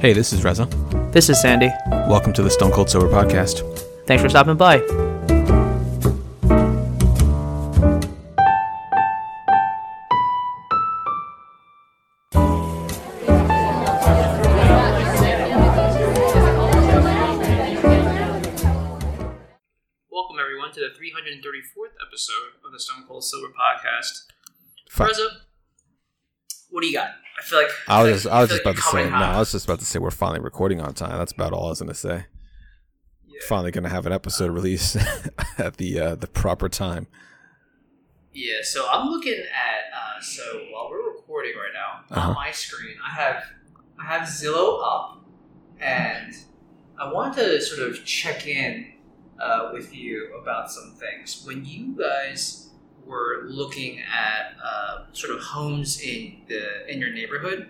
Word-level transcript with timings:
Hey, 0.00 0.14
this 0.14 0.32
is 0.32 0.42
Reza. 0.42 0.64
This 1.12 1.28
is 1.28 1.40
Sandy. 1.42 1.68
Welcome 1.90 2.32
to 2.32 2.42
the 2.42 2.50
Stone 2.50 2.72
Cold 2.72 2.88
Sober 2.88 3.08
Podcast. 3.08 3.78
Thanks 4.06 4.22
for 4.22 4.30
stopping 4.30 4.56
by. 4.56 4.78
Welcome, 20.10 20.36
everyone, 20.40 20.72
to 20.74 20.80
the 20.80 20.92
334th 20.92 21.94
episode 22.06 22.52
of 22.64 22.72
the 22.72 22.78
Stone 22.78 23.04
Cold 23.08 23.24
Sober 23.24 23.48
Podcast. 23.48 24.24
Fi- 24.90 25.06
Reza, 25.06 25.28
what 26.70 26.82
do 26.82 26.86
you 26.86 26.94
got? 26.94 27.10
I 27.52 27.62
feel 27.62 27.62
like 27.62 27.70
I 27.88 28.02
was 28.02 28.08
feel 28.10 28.16
just, 28.16 28.26
I 28.34 28.40
was 28.40 28.48
just 28.50 28.64
like 28.64 28.74
about 28.74 28.82
to 28.82 28.90
say, 28.90 29.04
no, 29.04 29.16
hot. 29.16 29.34
I 29.34 29.38
was 29.38 29.52
just 29.52 29.64
about 29.64 29.78
to 29.80 29.84
say 29.84 29.98
we're 29.98 30.10
finally 30.10 30.40
recording 30.40 30.80
on 30.80 30.94
time. 30.94 31.18
That's 31.18 31.32
about 31.32 31.52
all 31.52 31.66
I 31.66 31.70
was 31.70 31.80
gonna 31.80 31.94
say. 31.94 32.24
Yeah. 33.26 33.40
Finally 33.48 33.70
gonna 33.72 33.88
have 33.88 34.06
an 34.06 34.12
episode 34.12 34.50
released 34.50 34.96
at 35.58 35.76
the 35.76 35.98
uh, 36.00 36.14
the 36.14 36.26
proper 36.28 36.68
time. 36.68 37.06
Yeah, 38.32 38.58
so 38.62 38.86
I'm 38.90 39.08
looking 39.08 39.34
at 39.34 39.96
uh, 39.96 40.20
so 40.20 40.42
while 40.72 40.88
we're 40.90 41.10
recording 41.12 41.52
right 41.56 41.72
now 41.74 42.04
Uh-huh. 42.16 42.28
on 42.28 42.34
my 42.34 42.50
screen, 42.52 42.94
I 43.04 43.10
have 43.20 43.42
I 43.98 44.04
have 44.06 44.22
Zillow 44.28 44.80
up, 44.84 45.24
and 45.80 46.32
I 46.98 47.12
want 47.12 47.34
to 47.34 47.60
sort 47.60 47.88
of 47.90 48.04
check 48.04 48.46
in 48.46 48.92
uh, 49.40 49.70
with 49.72 49.94
you 49.94 50.32
about 50.40 50.70
some 50.70 50.94
things. 50.98 51.42
When 51.44 51.64
you 51.64 51.96
guys 51.98 52.69
were 53.06 53.44
looking 53.48 54.00
at 54.00 54.56
uh, 54.64 55.04
sort 55.12 55.34
of 55.36 55.42
homes 55.42 56.00
in 56.00 56.42
the 56.48 56.90
in 56.92 56.98
your 57.00 57.10
neighborhood, 57.12 57.68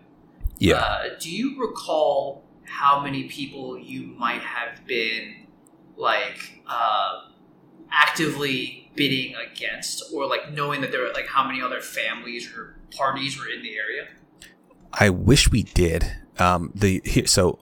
Yeah. 0.59 0.77
uh, 0.77 1.03
do 1.19 1.31
you 1.31 1.61
recall 1.61 2.45
how 2.65 3.01
many 3.01 3.25
people 3.25 3.79
you 3.79 4.07
might 4.19 4.43
have 4.43 4.87
been 4.87 5.47
like 5.97 6.63
uh, 6.67 7.23
actively 7.91 8.91
bidding 8.95 9.35
against, 9.37 10.13
or 10.13 10.27
like 10.27 10.53
knowing 10.53 10.81
that 10.83 10.91
there 10.93 11.03
were 11.03 11.13
like 11.13 11.27
how 11.27 11.47
many 11.47 11.61
other 11.63 11.81
families 11.81 12.53
or 12.57 12.77
parties 12.97 13.39
were 13.39 13.49
in 13.49 13.63
the 13.63 13.77
area? 13.77 14.09
I 14.93 15.11
wish 15.11 15.51
we 15.51 15.63
did. 15.63 16.05
Um, 16.39 16.73
the 16.75 17.01
here, 17.05 17.27
so, 17.27 17.59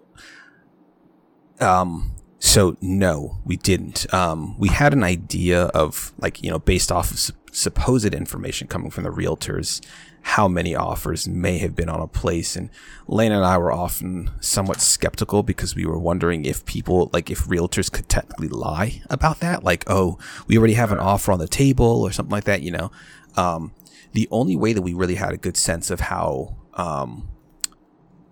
um, 1.61 2.12
so 2.39 2.77
no, 2.81 3.39
we 3.44 3.56
didn't. 3.56 4.12
Um, 4.14 4.56
we 4.58 4.69
had 4.69 4.92
an 4.92 5.03
idea 5.03 5.64
of 5.67 6.12
like 6.19 6.42
you 6.42 6.50
know 6.50 6.58
based 6.58 6.92
off 6.92 7.11
of 7.11 7.19
sup- 7.19 7.36
supposed 7.53 8.14
information 8.14 8.69
coming 8.69 8.91
from 8.91 9.05
the 9.05 9.11
realtors, 9.11 9.84
how 10.22 10.47
many 10.47 10.75
offers 10.75 11.27
may 11.27 11.58
have 11.58 11.75
been 11.75 11.89
on 11.89 12.00
a 12.00 12.06
place, 12.06 12.55
and 12.55 12.70
Lane 13.08 13.33
and 13.33 13.45
I 13.45 13.58
were 13.58 13.72
often 13.72 14.30
somewhat 14.41 14.80
skeptical 14.80 15.42
because 15.42 15.75
we 15.75 15.84
were 15.84 15.98
wondering 15.98 16.45
if 16.45 16.64
people 16.64 17.11
like 17.12 17.30
if 17.30 17.41
realtors 17.47 17.91
could 17.91 18.08
technically 18.08 18.48
lie 18.48 19.02
about 19.11 19.41
that, 19.41 19.64
like 19.64 19.84
oh 19.89 20.19
we 20.47 20.56
already 20.56 20.75
have 20.75 20.92
an 20.92 20.98
offer 20.98 21.33
on 21.33 21.41
the 21.41 21.48
table 21.48 22.02
or 22.02 22.12
something 22.12 22.33
like 22.33 22.45
that, 22.45 22.62
you 22.62 22.70
know. 22.70 22.91
Um, 23.36 23.73
the 24.12 24.28
only 24.30 24.56
way 24.56 24.73
that 24.73 24.83
we 24.83 24.95
really 24.95 25.17
had 25.17 25.33
a 25.33 25.36
good 25.36 25.56
sense 25.56 25.91
of 25.91 26.00
how 26.00 26.56
um, 26.75 27.28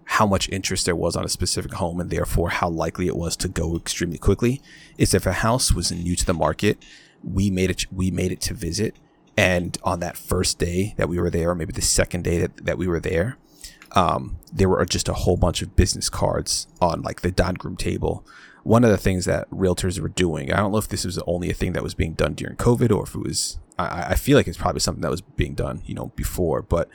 how 0.07 0.27
much 0.27 0.49
interest 0.51 0.87
there 0.87 0.97
was 0.97 1.17
on 1.17 1.25
a 1.25 1.29
specific 1.29 1.75
home 1.75 2.01
and 2.01 2.11
therefore 2.11 2.51
how 2.51 2.69
likely 2.69 3.07
it 3.07 3.17
was 3.17 3.37
to 3.37 3.49
go 3.49 3.77
extremely 3.77 4.19
quickly 4.19 4.63
is 4.97 5.13
if 5.13 5.27
a 5.27 5.33
house 5.33 5.73
was 5.73 5.91
new 5.91 6.15
to 6.15 6.25
the 6.25 6.33
market 6.33 6.79
we 7.23 7.51
made 7.51 7.71
it 7.71 7.93
we 7.93 8.11
made 8.11 8.33
it 8.33 8.41
to 8.41 8.55
visit. 8.55 8.95
And 9.37 9.77
on 9.83 10.01
that 10.01 10.17
first 10.17 10.59
day 10.59 10.95
that 10.97 11.09
we 11.09 11.19
were 11.19 11.29
there 11.29 11.51
or 11.51 11.55
maybe 11.55 11.73
the 11.73 11.83
second 11.83 12.25
day 12.25 12.39
that, 12.39 12.65
that 12.65 12.79
we 12.79 12.87
were 12.87 13.01
there 13.01 13.37
um, 13.93 14.39
there 14.53 14.69
were 14.69 14.85
just 14.85 15.09
a 15.09 15.15
whole 15.15 15.37
bunch 15.37 15.63
of 15.63 15.75
business 15.75 16.09
cards 16.09 16.67
on 16.81 17.03
like 17.03 17.23
the 17.23 17.33
dining 17.33 17.61
room 17.63 17.77
table. 17.77 18.25
One 18.63 18.85
of 18.85 18.91
the 18.91 18.99
things 18.99 19.25
that 19.27 19.49
realtors 19.51 20.01
were 20.01 20.09
doing 20.09 20.53
i 20.53 20.57
don't 20.57 20.73
know 20.73 20.79
if 20.79 20.89
this 20.89 21.05
was 21.05 21.19
only 21.27 21.51
a 21.51 21.55
thing 21.55 21.73
that 21.73 21.85
was 21.85 21.95
being 21.95 22.15
done 22.15 22.35
during 22.35 22.57
covid 22.57 22.91
or 22.91 23.05
if 23.05 23.15
it 23.15 23.23
was 23.23 23.61
i, 23.79 24.09
I 24.11 24.15
feel 24.17 24.37
like 24.37 24.49
it's 24.49 24.59
probably 24.59 24.81
something 24.81 25.03
that 25.03 25.11
was 25.11 25.21
being 25.21 25.55
done 25.55 25.83
you 25.87 25.95
know 25.95 26.11
before 26.17 26.63
but 26.63 26.89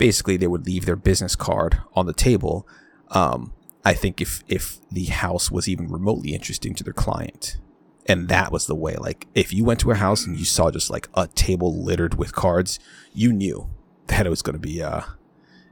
basically 0.00 0.38
they 0.38 0.46
would 0.46 0.64
leave 0.64 0.86
their 0.86 0.96
business 0.96 1.36
card 1.36 1.82
on 1.94 2.06
the 2.06 2.14
table. 2.14 2.66
Um, 3.10 3.52
I 3.84 3.92
think 3.92 4.20
if 4.20 4.42
if 4.48 4.78
the 4.90 5.04
house 5.04 5.50
was 5.50 5.68
even 5.68 5.88
remotely 5.88 6.32
interesting 6.32 6.74
to 6.74 6.82
their 6.82 6.94
client, 6.94 7.58
and 8.06 8.28
that 8.28 8.50
was 8.50 8.66
the 8.66 8.74
way. 8.74 8.96
Like 8.96 9.28
if 9.34 9.52
you 9.52 9.62
went 9.62 9.78
to 9.80 9.90
a 9.90 9.96
house 9.96 10.26
and 10.26 10.38
you 10.38 10.46
saw 10.46 10.70
just 10.70 10.88
like 10.90 11.08
a 11.14 11.28
table 11.28 11.84
littered 11.84 12.14
with 12.14 12.34
cards, 12.34 12.80
you 13.12 13.30
knew 13.30 13.68
that 14.06 14.26
it 14.26 14.30
was 14.30 14.40
going 14.40 14.54
to 14.54 14.58
be 14.60 14.82
uh, 14.82 15.02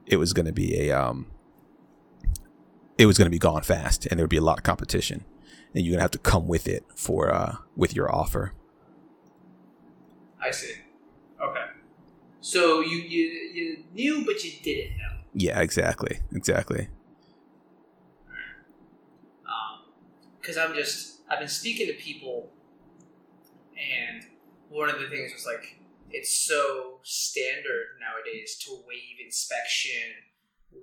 it 0.06 0.18
was 0.18 0.34
going 0.34 0.46
to 0.46 0.52
be 0.52 0.78
a 0.78 0.92
um, 0.92 1.26
it 2.98 3.06
was 3.06 3.16
going 3.16 3.26
to 3.26 3.30
be 3.30 3.38
gone 3.38 3.62
fast, 3.62 4.04
and 4.06 4.18
there 4.18 4.24
would 4.24 4.30
be 4.30 4.36
a 4.36 4.42
lot 4.42 4.58
of 4.58 4.64
competition, 4.64 5.24
and 5.74 5.86
you're 5.86 5.92
gonna 5.94 6.02
have 6.02 6.10
to 6.10 6.18
come 6.18 6.46
with 6.46 6.68
it 6.68 6.84
for 6.94 7.32
uh 7.32 7.56
with 7.76 7.96
your 7.96 8.14
offer. 8.14 8.52
I 10.38 10.50
see. 10.50 10.74
So 12.40 12.80
you 12.80 12.98
you, 12.98 13.28
you 13.52 13.84
knew, 13.92 14.24
but 14.24 14.44
you 14.44 14.52
didn't 14.62 14.96
know. 14.96 15.18
Yeah, 15.34 15.60
exactly, 15.60 16.20
exactly. 16.32 16.88
because 20.48 20.56
I'm 20.56 20.74
just 20.74 21.20
I've 21.30 21.40
been 21.40 21.48
speaking 21.48 21.88
to 21.88 21.92
people, 21.92 22.48
and 23.76 24.24
one 24.70 24.88
of 24.88 24.98
the 24.98 25.06
things 25.08 25.30
was 25.34 25.44
like 25.44 25.78
it's 26.10 26.32
so 26.32 27.00
standard 27.02 27.98
nowadays 28.00 28.56
to 28.64 28.72
waive 28.88 29.22
inspection, 29.22 30.08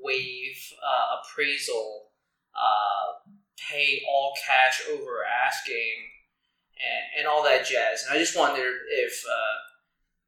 waive 0.04 0.72
uh, 0.86 1.18
appraisal, 1.18 2.10
uh, 2.54 3.32
pay 3.58 4.04
all 4.08 4.34
cash 4.46 4.84
over 4.92 5.26
asking, 5.48 5.96
and, 6.78 7.22
and 7.22 7.28
all 7.28 7.44
that 7.44 7.66
jazz. 7.66 8.06
And 8.08 8.16
I 8.16 8.20
just 8.20 8.38
wondered 8.38 8.82
if 8.88 9.26
uh, 9.26 9.65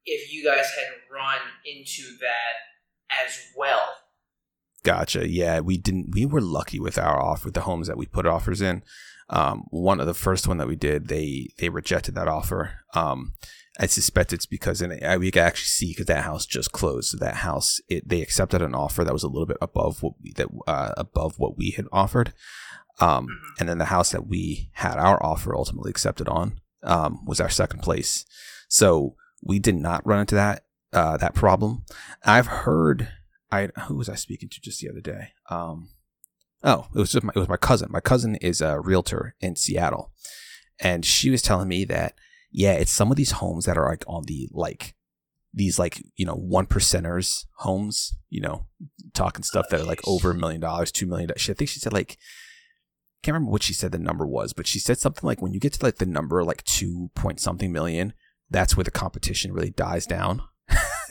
if 0.08 0.32
you 0.32 0.44
guys 0.44 0.66
had 0.76 1.12
run 1.12 1.38
into 1.64 2.02
that 2.20 3.24
as 3.24 3.38
well. 3.56 3.94
Gotcha. 4.84 5.28
Yeah, 5.28 5.60
we 5.60 5.76
didn't. 5.76 6.10
We 6.12 6.24
were 6.24 6.40
lucky 6.40 6.78
with 6.78 6.98
our 6.98 7.20
offer, 7.20 7.46
with 7.46 7.54
the 7.54 7.62
homes 7.62 7.88
that 7.88 7.98
we 7.98 8.06
put 8.06 8.26
offers 8.26 8.60
in. 8.60 8.82
Um, 9.30 9.64
one 9.70 10.00
of 10.00 10.06
the 10.06 10.14
first 10.14 10.48
one 10.48 10.56
that 10.58 10.68
we 10.68 10.76
did, 10.76 11.08
they 11.08 11.48
they 11.58 11.68
rejected 11.68 12.14
that 12.14 12.28
offer. 12.28 12.80
Um, 12.94 13.34
I 13.80 13.86
suspect 13.86 14.32
it's 14.32 14.46
because, 14.46 14.80
and 14.80 15.04
I, 15.04 15.18
we 15.18 15.30
can 15.30 15.44
actually 15.44 15.66
see 15.66 15.90
because 15.90 16.06
that 16.06 16.24
house 16.24 16.46
just 16.46 16.72
closed. 16.72 17.10
So 17.10 17.18
that 17.18 17.36
house, 17.36 17.80
it 17.88 18.08
they 18.08 18.22
accepted 18.22 18.62
an 18.62 18.74
offer 18.74 19.04
that 19.04 19.12
was 19.12 19.22
a 19.22 19.28
little 19.28 19.46
bit 19.46 19.58
above 19.60 20.02
what 20.02 20.14
we, 20.22 20.32
that 20.32 20.48
uh, 20.66 20.94
above 20.96 21.38
what 21.38 21.58
we 21.58 21.72
had 21.72 21.86
offered. 21.92 22.32
Um, 23.00 23.28
and 23.60 23.68
then 23.68 23.78
the 23.78 23.86
house 23.86 24.10
that 24.10 24.26
we 24.26 24.70
had 24.72 24.96
our 24.96 25.22
offer 25.22 25.54
ultimately 25.54 25.90
accepted 25.90 26.28
on 26.28 26.60
um, 26.82 27.24
was 27.24 27.40
our 27.40 27.50
second 27.50 27.80
place. 27.80 28.24
So 28.68 29.14
we 29.42 29.58
did 29.58 29.76
not 29.76 30.06
run 30.06 30.20
into 30.20 30.34
that 30.34 30.64
uh, 30.92 31.16
that 31.18 31.34
problem. 31.34 31.84
I've 32.24 32.46
heard 32.46 33.08
I 33.50 33.68
who 33.86 33.96
was 33.96 34.08
I 34.08 34.14
speaking 34.14 34.48
to 34.50 34.60
just 34.60 34.80
the 34.80 34.90
other 34.90 35.00
day? 35.00 35.32
Um, 35.50 35.90
oh, 36.62 36.86
it 36.94 36.98
was 36.98 37.12
just 37.12 37.24
my, 37.24 37.32
it 37.34 37.38
was 37.38 37.48
my 37.48 37.56
cousin. 37.56 37.88
My 37.90 38.00
cousin 38.00 38.36
is 38.36 38.60
a 38.60 38.80
realtor 38.80 39.34
in 39.40 39.56
Seattle, 39.56 40.12
and 40.80 41.04
she 41.04 41.30
was 41.30 41.42
telling 41.42 41.68
me 41.68 41.84
that 41.86 42.14
yeah, 42.50 42.72
it's 42.72 42.92
some 42.92 43.10
of 43.10 43.16
these 43.16 43.32
homes 43.32 43.64
that 43.66 43.76
are 43.76 43.88
like 43.88 44.04
on 44.06 44.24
the 44.24 44.48
like 44.52 44.94
these 45.52 45.78
like 45.78 46.02
you 46.16 46.26
know 46.26 46.34
one 46.34 46.66
percenters 46.66 47.46
homes. 47.58 48.14
You 48.28 48.42
know, 48.42 48.66
talking 49.14 49.42
stuff 49.42 49.66
that 49.70 49.80
are 49.80 49.84
like 49.84 50.06
over 50.06 50.30
a 50.30 50.34
million 50.34 50.60
dollars, 50.60 50.92
two 50.92 51.06
million. 51.06 51.28
dollars. 51.28 51.48
I 51.48 51.54
think 51.54 51.70
she 51.70 51.80
said 51.80 51.92
like 51.92 52.18
can't 53.22 53.34
remember 53.34 53.50
what 53.50 53.62
she 53.62 53.74
said 53.74 53.90
the 53.90 53.98
number 53.98 54.26
was, 54.26 54.52
but 54.52 54.66
she 54.66 54.78
said 54.78 54.98
something 54.98 55.26
like 55.26 55.42
when 55.42 55.52
you 55.52 55.58
get 55.58 55.72
to 55.72 55.84
like 55.84 55.96
the 55.96 56.06
number 56.06 56.44
like 56.44 56.62
two 56.64 57.10
point 57.14 57.40
something 57.40 57.72
million, 57.72 58.12
that's 58.50 58.76
where 58.76 58.84
the 58.84 58.90
competition 58.90 59.52
really 59.52 59.70
dies 59.70 60.06
down. 60.06 60.42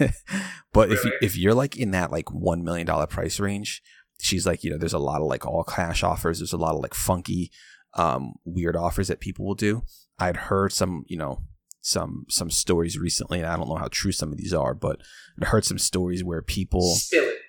but 0.73 0.91
if 0.91 1.03
you, 1.03 1.12
if 1.21 1.38
you're 1.38 1.53
like 1.53 1.75
in 1.75 1.91
that 1.91 2.12
like 2.12 2.31
one 2.31 2.63
million 2.63 2.85
dollar 2.85 3.07
price 3.07 3.39
range, 3.39 3.81
she's 4.19 4.45
like 4.45 4.63
you 4.63 4.69
know 4.69 4.77
there's 4.77 4.94
a 4.94 5.00
lot 5.00 5.21
of 5.21 5.27
like 5.27 5.45
all 5.45 5.63
cash 5.63 6.03
offers. 6.03 6.39
There's 6.39 6.53
a 6.53 6.57
lot 6.57 6.75
of 6.75 6.81
like 6.81 6.94
funky, 6.94 7.51
um, 7.95 8.33
weird 8.45 8.75
offers 8.75 9.07
that 9.07 9.19
people 9.19 9.45
will 9.45 9.56
do. 9.56 9.83
I'd 10.19 10.38
heard 10.38 10.71
some 10.71 11.03
you 11.07 11.17
know 11.17 11.44
some 11.81 12.25
some 12.29 12.51
stories 12.51 12.97
recently, 12.97 13.39
and 13.39 13.47
I 13.47 13.56
don't 13.57 13.69
know 13.69 13.77
how 13.77 13.89
true 13.89 14.12
some 14.12 14.31
of 14.31 14.38
these 14.38 14.53
are, 14.53 14.73
but 14.73 15.01
I 15.41 15.45
heard 15.45 15.65
some 15.65 15.79
stories 15.79 16.23
where 16.23 16.41
people 16.41 16.95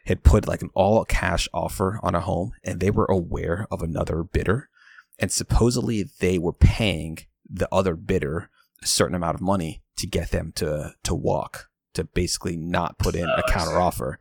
had 0.07 0.25
put 0.25 0.49
like 0.49 0.63
an 0.63 0.71
all 0.75 1.05
cash 1.05 1.49
offer 1.53 2.01
on 2.03 2.15
a 2.15 2.21
home 2.21 2.53
and 2.65 2.81
they 2.81 2.91
were 2.91 3.07
aware 3.11 3.67
of 3.71 3.83
another 3.83 4.23
bidder 4.23 4.71
and 5.19 5.31
supposedly 5.33 6.07
they 6.21 6.39
were 6.39 6.53
paying 6.53 7.19
the 7.49 7.69
other 7.73 7.95
bidder 7.95 8.49
a 8.83 8.87
certain 8.87 9.15
amount 9.15 9.35
of 9.35 9.41
money 9.41 9.83
to 9.97 10.07
get 10.07 10.31
them 10.31 10.53
to 10.57 10.95
to 11.05 11.15
walk 11.15 11.69
to 11.95 12.05
basically 12.05 12.57
not 12.57 12.99
put 12.99 13.15
in 13.15 13.29
a 13.29 13.43
counter 13.49 13.79
offer 13.79 14.19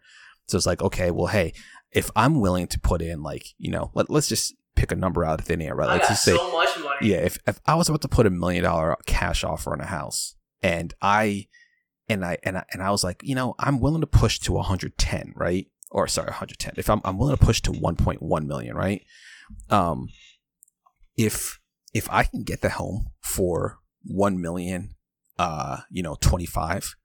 so 0.47 0.57
it's 0.57 0.65
like 0.65 0.81
okay 0.81 1.11
well 1.11 1.27
hey 1.27 1.53
if 1.91 2.09
i'm 2.15 2.39
willing 2.39 2.67
to 2.67 2.79
put 2.79 3.01
in 3.01 3.21
like 3.21 3.47
you 3.57 3.71
know 3.71 3.91
let, 3.93 4.09
let's 4.09 4.27
just 4.27 4.55
pick 4.75 4.91
a 4.91 4.95
number 4.95 5.23
out 5.25 5.39
of 5.39 5.45
thin 5.45 5.61
air 5.61 5.75
right 5.75 5.89
I 5.89 5.93
let's 5.93 6.07
got 6.07 6.13
just 6.13 6.23
say 6.23 6.35
so 6.35 6.51
much 6.51 6.79
money. 6.79 7.09
yeah, 7.09 7.17
if, 7.17 7.39
if 7.47 7.59
I 7.65 7.73
was 7.73 7.89
about 7.89 8.01
to 8.03 8.07
put 8.07 8.27
a 8.27 8.29
million 8.29 8.63
dollar 8.63 8.95
cash 9.07 9.43
offer 9.43 9.73
on 9.73 9.81
a 9.81 9.87
house 9.87 10.35
and 10.61 10.93
I 11.01 11.47
and 12.07 12.23
I 12.23 12.37
and 12.43 12.59
I 12.59 12.63
and 12.71 12.83
I 12.83 12.91
was 12.91 13.03
like, 13.03 13.21
you 13.23 13.33
know, 13.33 13.55
I'm 13.57 13.79
willing 13.79 14.01
to 14.01 14.07
push 14.07 14.37
to 14.41 14.53
110, 14.53 15.33
right? 15.35 15.67
or 15.91 16.07
sorry, 16.07 16.27
110. 16.27 16.73
If 16.77 16.89
I'm 16.89 17.01
I'm 17.03 17.17
willing 17.17 17.37
to 17.37 17.45
push 17.45 17.61
to 17.63 17.71
1.1 17.71 18.45
million, 18.45 18.75
right? 18.75 19.03
Um, 19.69 20.09
if 21.15 21.59
if 21.93 22.09
I 22.11 22.23
can 22.23 22.43
get 22.43 22.61
the 22.61 22.69
home 22.69 23.07
for 23.21 23.79
1 24.03 24.41
million, 24.41 24.95
uh, 25.37 25.81
you 25.89 26.03
know, 26.03 26.15
25, 26.19 26.95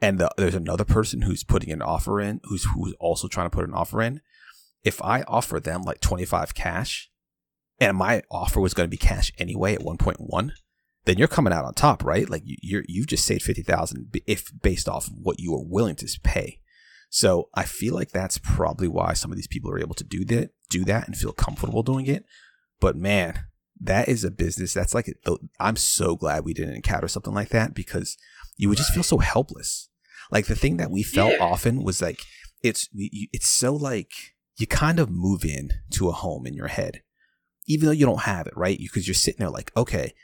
and 0.00 0.18
the, 0.18 0.30
there's 0.36 0.54
another 0.54 0.84
person 0.84 1.22
who's 1.22 1.44
putting 1.44 1.70
an 1.70 1.80
offer 1.80 2.20
in, 2.20 2.40
who's 2.44 2.64
who's 2.64 2.94
also 2.98 3.28
trying 3.28 3.46
to 3.46 3.54
put 3.54 3.68
an 3.68 3.74
offer 3.74 4.02
in. 4.02 4.20
If 4.82 5.00
I 5.02 5.22
offer 5.22 5.60
them 5.60 5.82
like 5.82 6.00
25 6.00 6.54
cash, 6.54 7.08
and 7.78 7.96
my 7.96 8.22
offer 8.30 8.60
was 8.60 8.74
going 8.74 8.86
to 8.86 8.90
be 8.90 8.96
cash 8.96 9.32
anyway 9.38 9.74
at 9.74 9.80
1.1, 9.80 10.50
then 11.04 11.18
you're 11.18 11.28
coming 11.28 11.52
out 11.52 11.64
on 11.64 11.74
top, 11.74 12.04
right? 12.04 12.28
Like 12.28 12.42
you, 12.44 12.56
you're 12.62 12.84
you've 12.86 13.06
just 13.06 13.26
saved 13.26 13.42
50,000 13.42 14.16
if 14.26 14.52
based 14.62 14.88
off 14.88 15.08
of 15.08 15.14
what 15.20 15.40
you 15.40 15.54
are 15.54 15.64
willing 15.64 15.96
to 15.96 16.20
pay. 16.22 16.60
So 17.10 17.48
I 17.54 17.64
feel 17.64 17.94
like 17.94 18.10
that's 18.10 18.38
probably 18.38 18.88
why 18.88 19.12
some 19.12 19.30
of 19.30 19.36
these 19.36 19.46
people 19.46 19.70
are 19.70 19.78
able 19.78 19.94
to 19.96 20.04
do 20.04 20.24
that, 20.26 20.50
do 20.70 20.84
that, 20.84 21.06
and 21.06 21.16
feel 21.16 21.32
comfortable 21.32 21.82
doing 21.82 22.06
it. 22.06 22.24
But 22.80 22.96
man, 22.96 23.44
that 23.82 24.08
is 24.08 24.24
a 24.24 24.30
business. 24.30 24.72
That's 24.72 24.94
like 24.94 25.12
I'm 25.58 25.76
so 25.76 26.16
glad 26.16 26.44
we 26.44 26.54
didn't 26.54 26.76
encounter 26.76 27.08
something 27.08 27.34
like 27.34 27.48
that 27.50 27.74
because 27.74 28.16
you 28.56 28.68
would 28.68 28.78
just 28.78 28.94
feel 28.94 29.02
so 29.02 29.18
helpless. 29.18 29.88
Like 30.30 30.46
the 30.46 30.54
thing 30.54 30.76
that 30.76 30.90
we 30.90 31.02
felt 31.02 31.32
yeah. 31.32 31.42
often 31.42 31.82
was 31.82 32.00
like 32.00 32.20
it's 32.62 32.88
it's 32.94 33.48
so 33.48 33.74
like 33.74 34.12
you 34.56 34.66
kind 34.66 35.00
of 35.00 35.10
move 35.10 35.44
in 35.44 35.72
to 35.90 36.08
a 36.08 36.12
home 36.12 36.46
in 36.46 36.54
your 36.54 36.68
head, 36.68 37.02
even 37.66 37.86
though 37.86 37.92
you 37.92 38.06
don't 38.06 38.22
have 38.22 38.46
it, 38.46 38.56
right? 38.56 38.78
Because 38.78 39.08
you're 39.08 39.14
sitting 39.14 39.40
there 39.40 39.50
like, 39.50 39.72
okay, 39.76 40.14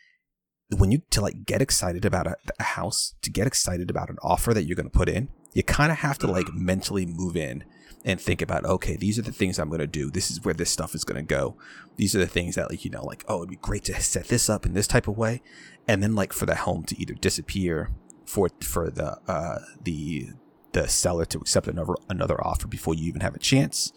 when 0.77 0.91
you 0.91 1.03
to 1.11 1.21
like 1.21 1.47
get 1.47 1.63
excited 1.63 2.05
about 2.05 2.27
a, 2.27 2.37
a 2.59 2.63
house, 2.63 3.15
to 3.23 3.31
get 3.31 3.47
excited 3.47 3.91
about 3.91 4.11
an 4.11 4.19
offer 4.23 4.53
that 4.53 4.65
you're 4.65 4.77
going 4.77 4.91
to 4.91 4.99
put 4.99 5.09
in, 5.09 5.29
you 5.53 5.63
kind 5.63 5.91
of 5.91 5.99
have 5.99 6.19
to 6.19 6.27
like 6.27 6.53
mentally 6.53 7.07
move 7.07 7.37
in 7.37 7.65
and 8.05 8.21
think 8.21 8.41
about 8.41 8.65
okay 8.65 8.97
these 8.97 9.19
are 9.19 9.23
the 9.23 9.33
things 9.33 9.59
i'm 9.59 9.69
going 9.69 9.81
to 9.81 9.87
do. 9.87 10.11
This 10.11 10.31
is 10.31 10.45
where 10.45 10.55
this 10.55 10.71
stuff 10.71 10.95
is 10.95 11.05
going 11.05 11.25
to 11.25 11.35
go. 11.35 11.57
These 11.97 12.15
are 12.15 12.21
the 12.21 12.27
things 12.27 12.55
that 12.55 12.71
like 12.71 12.85
you 12.85 12.91
know 12.91 13.05
like 13.05 13.25
oh 13.29 13.39
it'd 13.39 13.51
be 13.51 13.57
great 13.57 13.85
to 13.85 14.01
set 14.01 14.29
this 14.29 14.49
up 14.49 14.67
in 14.67 14.75
this 14.75 14.87
type 14.87 15.09
of 15.09 15.17
way. 15.17 15.43
And 15.87 16.03
then 16.03 16.15
like 16.15 16.33
for 16.33 16.47
the 16.47 16.55
home 16.55 16.85
to 16.85 17.01
either 17.01 17.15
disappear 17.15 17.91
for 18.25 18.51
for 18.61 18.91
the 18.91 19.19
uh 19.27 19.61
the 19.83 20.29
the 20.73 20.87
seller 20.87 21.25
to 21.25 21.39
accept 21.39 21.67
another 21.67 21.95
another 22.09 22.43
offer 22.47 22.69
before 22.69 22.95
you 22.95 23.07
even 23.09 23.23
have 23.23 23.35
a 23.35 23.41
chance. 23.41 23.93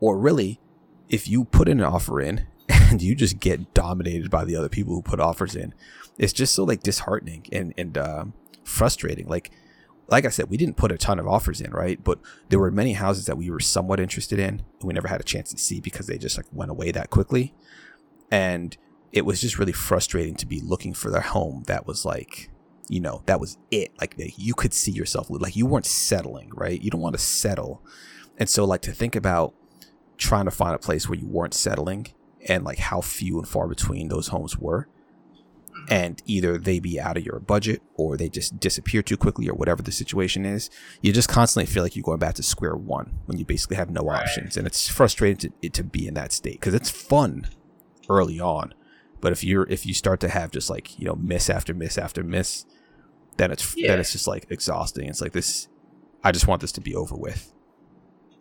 Or 0.00 0.18
really 0.18 0.60
if 1.08 1.26
you 1.28 1.44
put 1.44 1.68
an 1.68 1.82
offer 1.82 2.20
in 2.20 2.46
and 2.68 3.02
you 3.02 3.14
just 3.14 3.40
get 3.40 3.74
dominated 3.74 4.30
by 4.30 4.44
the 4.44 4.54
other 4.54 4.68
people 4.68 4.94
who 4.94 5.02
put 5.02 5.18
offers 5.18 5.56
in 5.56 5.74
it's 6.20 6.34
just 6.34 6.54
so 6.54 6.64
like 6.64 6.82
disheartening 6.82 7.46
and 7.50 7.74
and 7.76 7.98
uh, 7.98 8.24
frustrating 8.62 9.26
like 9.26 9.50
like 10.08 10.24
I 10.24 10.30
said, 10.30 10.50
we 10.50 10.56
didn't 10.56 10.76
put 10.76 10.90
a 10.90 10.98
ton 10.98 11.20
of 11.20 11.28
offers 11.28 11.60
in, 11.60 11.70
right? 11.70 12.02
But 12.02 12.18
there 12.48 12.58
were 12.58 12.72
many 12.72 12.94
houses 12.94 13.26
that 13.26 13.38
we 13.38 13.48
were 13.48 13.60
somewhat 13.60 14.00
interested 14.00 14.40
in 14.40 14.62
and 14.80 14.82
we 14.82 14.92
never 14.92 15.06
had 15.06 15.20
a 15.20 15.24
chance 15.24 15.50
to 15.52 15.58
see 15.58 15.80
because 15.80 16.08
they 16.08 16.18
just 16.18 16.36
like 16.36 16.46
went 16.50 16.72
away 16.72 16.90
that 16.90 17.10
quickly. 17.10 17.54
And 18.28 18.76
it 19.12 19.24
was 19.24 19.40
just 19.40 19.56
really 19.56 19.72
frustrating 19.72 20.34
to 20.36 20.46
be 20.46 20.60
looking 20.60 20.94
for 20.94 21.10
their 21.10 21.20
home 21.20 21.62
that 21.68 21.86
was 21.86 22.04
like, 22.04 22.50
you 22.88 22.98
know, 22.98 23.22
that 23.26 23.38
was 23.38 23.56
it. 23.70 23.92
Like 24.00 24.16
you 24.18 24.52
could 24.52 24.74
see 24.74 24.90
yourself, 24.90 25.28
like 25.30 25.54
you 25.54 25.64
weren't 25.64 25.86
settling, 25.86 26.50
right? 26.54 26.82
You 26.82 26.90
don't 26.90 27.00
want 27.00 27.14
to 27.14 27.22
settle. 27.22 27.80
And 28.36 28.48
so, 28.48 28.64
like, 28.64 28.82
to 28.82 28.92
think 28.92 29.14
about 29.14 29.54
trying 30.16 30.46
to 30.46 30.50
find 30.50 30.74
a 30.74 30.78
place 30.78 31.08
where 31.08 31.18
you 31.18 31.28
weren't 31.28 31.54
settling 31.54 32.08
and 32.48 32.64
like 32.64 32.78
how 32.78 33.00
few 33.00 33.38
and 33.38 33.46
far 33.46 33.68
between 33.68 34.08
those 34.08 34.28
homes 34.28 34.58
were 34.58 34.88
and 35.88 36.22
either 36.26 36.58
they 36.58 36.78
be 36.78 37.00
out 37.00 37.16
of 37.16 37.24
your 37.24 37.40
budget 37.40 37.82
or 37.96 38.16
they 38.16 38.28
just 38.28 38.60
disappear 38.60 39.02
too 39.02 39.16
quickly 39.16 39.48
or 39.48 39.54
whatever 39.54 39.82
the 39.82 39.92
situation 39.92 40.44
is 40.44 40.70
you 41.00 41.12
just 41.12 41.28
constantly 41.28 41.70
feel 41.70 41.82
like 41.82 41.96
you're 41.96 42.02
going 42.02 42.18
back 42.18 42.34
to 42.34 42.42
square 42.42 42.76
one 42.76 43.18
when 43.26 43.38
you 43.38 43.44
basically 43.44 43.76
have 43.76 43.90
no 43.90 44.02
right. 44.02 44.22
options. 44.22 44.56
And 44.56 44.66
it's 44.66 44.88
frustrating 44.88 45.52
to, 45.62 45.68
to 45.70 45.84
be 45.84 46.06
in 46.06 46.14
that 46.14 46.32
state 46.32 46.60
because 46.60 46.74
it's 46.74 46.90
fun 46.90 47.46
early 48.08 48.40
on. 48.40 48.74
But 49.20 49.32
if 49.32 49.44
you're 49.44 49.68
if 49.68 49.84
you 49.84 49.94
start 49.94 50.20
to 50.20 50.28
have 50.28 50.50
just 50.50 50.70
like 50.70 50.98
you 50.98 51.06
know 51.06 51.14
miss 51.14 51.50
after 51.50 51.74
miss 51.74 51.98
after 51.98 52.22
miss 52.22 52.64
then 53.36 53.50
it's 53.50 53.76
yeah. 53.76 53.88
then 53.88 54.00
it's 54.00 54.12
just 54.12 54.26
like 54.26 54.46
exhausting. 54.50 55.08
It's 55.08 55.20
like 55.20 55.32
this 55.32 55.68
i 56.22 56.30
just 56.32 56.46
want 56.46 56.60
this 56.60 56.72
to 56.72 56.80
be 56.80 56.94
over 56.94 57.16
with. 57.16 57.52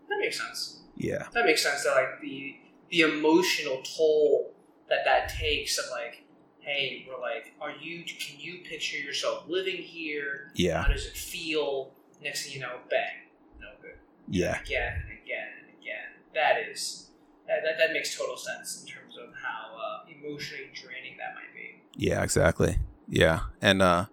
That 0.09 0.19
makes 0.19 0.39
sense. 0.39 0.81
Yeah. 0.95 1.27
That 1.33 1.45
makes 1.45 1.63
sense 1.63 1.83
that 1.83 1.95
like 1.95 2.21
the 2.21 2.55
the 2.89 3.01
emotional 3.01 3.81
toll 3.83 4.53
that 4.89 4.99
that 5.05 5.29
takes 5.29 5.77
of 5.77 5.85
like 5.91 6.25
hey, 6.61 7.07
we're 7.07 7.19
like, 7.19 7.53
are 7.61 7.71
you? 7.71 8.03
Can 8.03 8.39
you 8.39 8.59
picture 8.63 8.97
yourself 8.97 9.43
living 9.47 9.77
here? 9.77 10.51
Yeah. 10.55 10.83
How 10.83 10.91
does 10.91 11.05
it 11.05 11.13
feel? 11.17 11.91
Next 12.21 12.45
thing 12.45 12.55
you 12.55 12.59
know, 12.59 12.79
bang, 12.89 13.29
no 13.61 13.67
good. 13.81 13.97
Yeah. 14.27 14.59
again 14.61 14.93
and 15.01 15.19
again 15.23 15.47
and 15.61 15.69
again. 15.81 16.05
That 16.33 16.69
is 16.69 17.09
that, 17.47 17.61
that, 17.63 17.77
that 17.79 17.93
makes 17.93 18.17
total 18.17 18.37
sense 18.37 18.81
in 18.81 18.87
terms 18.87 19.15
of 19.17 19.33
how 19.41 19.75
uh, 19.75 20.05
emotionally 20.07 20.69
draining 20.73 21.17
that 21.17 21.33
might 21.33 21.53
be. 21.53 21.81
Yeah, 21.95 22.21
exactly. 22.23 22.77
Yeah, 23.07 23.39
and 23.61 23.81
uh, 23.81 24.05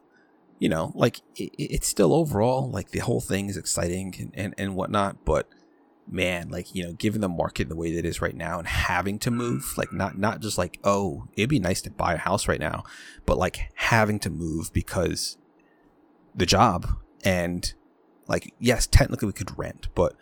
you 0.58 0.68
know, 0.68 0.92
like 0.94 1.18
it, 1.34 1.50
it's 1.58 1.86
still 1.88 2.14
overall 2.14 2.70
like 2.70 2.90
the 2.90 3.00
whole 3.00 3.20
thing 3.20 3.48
is 3.48 3.56
exciting 3.56 4.14
and, 4.18 4.32
and 4.34 4.54
and 4.56 4.74
whatnot, 4.76 5.24
but 5.24 5.48
man, 6.08 6.48
like, 6.50 6.74
you 6.74 6.84
know, 6.84 6.92
given 6.92 7.20
the 7.20 7.28
market 7.28 7.68
the 7.68 7.76
way 7.76 7.92
that 7.92 8.00
it 8.00 8.08
is 8.08 8.20
right 8.20 8.34
now 8.34 8.58
and 8.58 8.68
having 8.68 9.18
to 9.20 9.30
move, 9.30 9.74
like 9.76 9.92
not 9.92 10.18
not 10.18 10.40
just 10.40 10.58
like, 10.58 10.78
oh, 10.84 11.26
it'd 11.36 11.50
be 11.50 11.58
nice 11.58 11.80
to 11.82 11.90
buy 11.90 12.14
a 12.14 12.18
house 12.18 12.48
right 12.48 12.60
now, 12.60 12.84
but 13.24 13.38
like 13.38 13.70
having 13.74 14.18
to 14.20 14.30
move 14.30 14.72
because 14.72 15.36
the 16.34 16.46
job 16.46 16.86
and 17.24 17.74
like 18.28 18.52
yes, 18.58 18.86
technically 18.86 19.26
we 19.26 19.32
could 19.32 19.58
rent, 19.58 19.88
but 19.94 20.14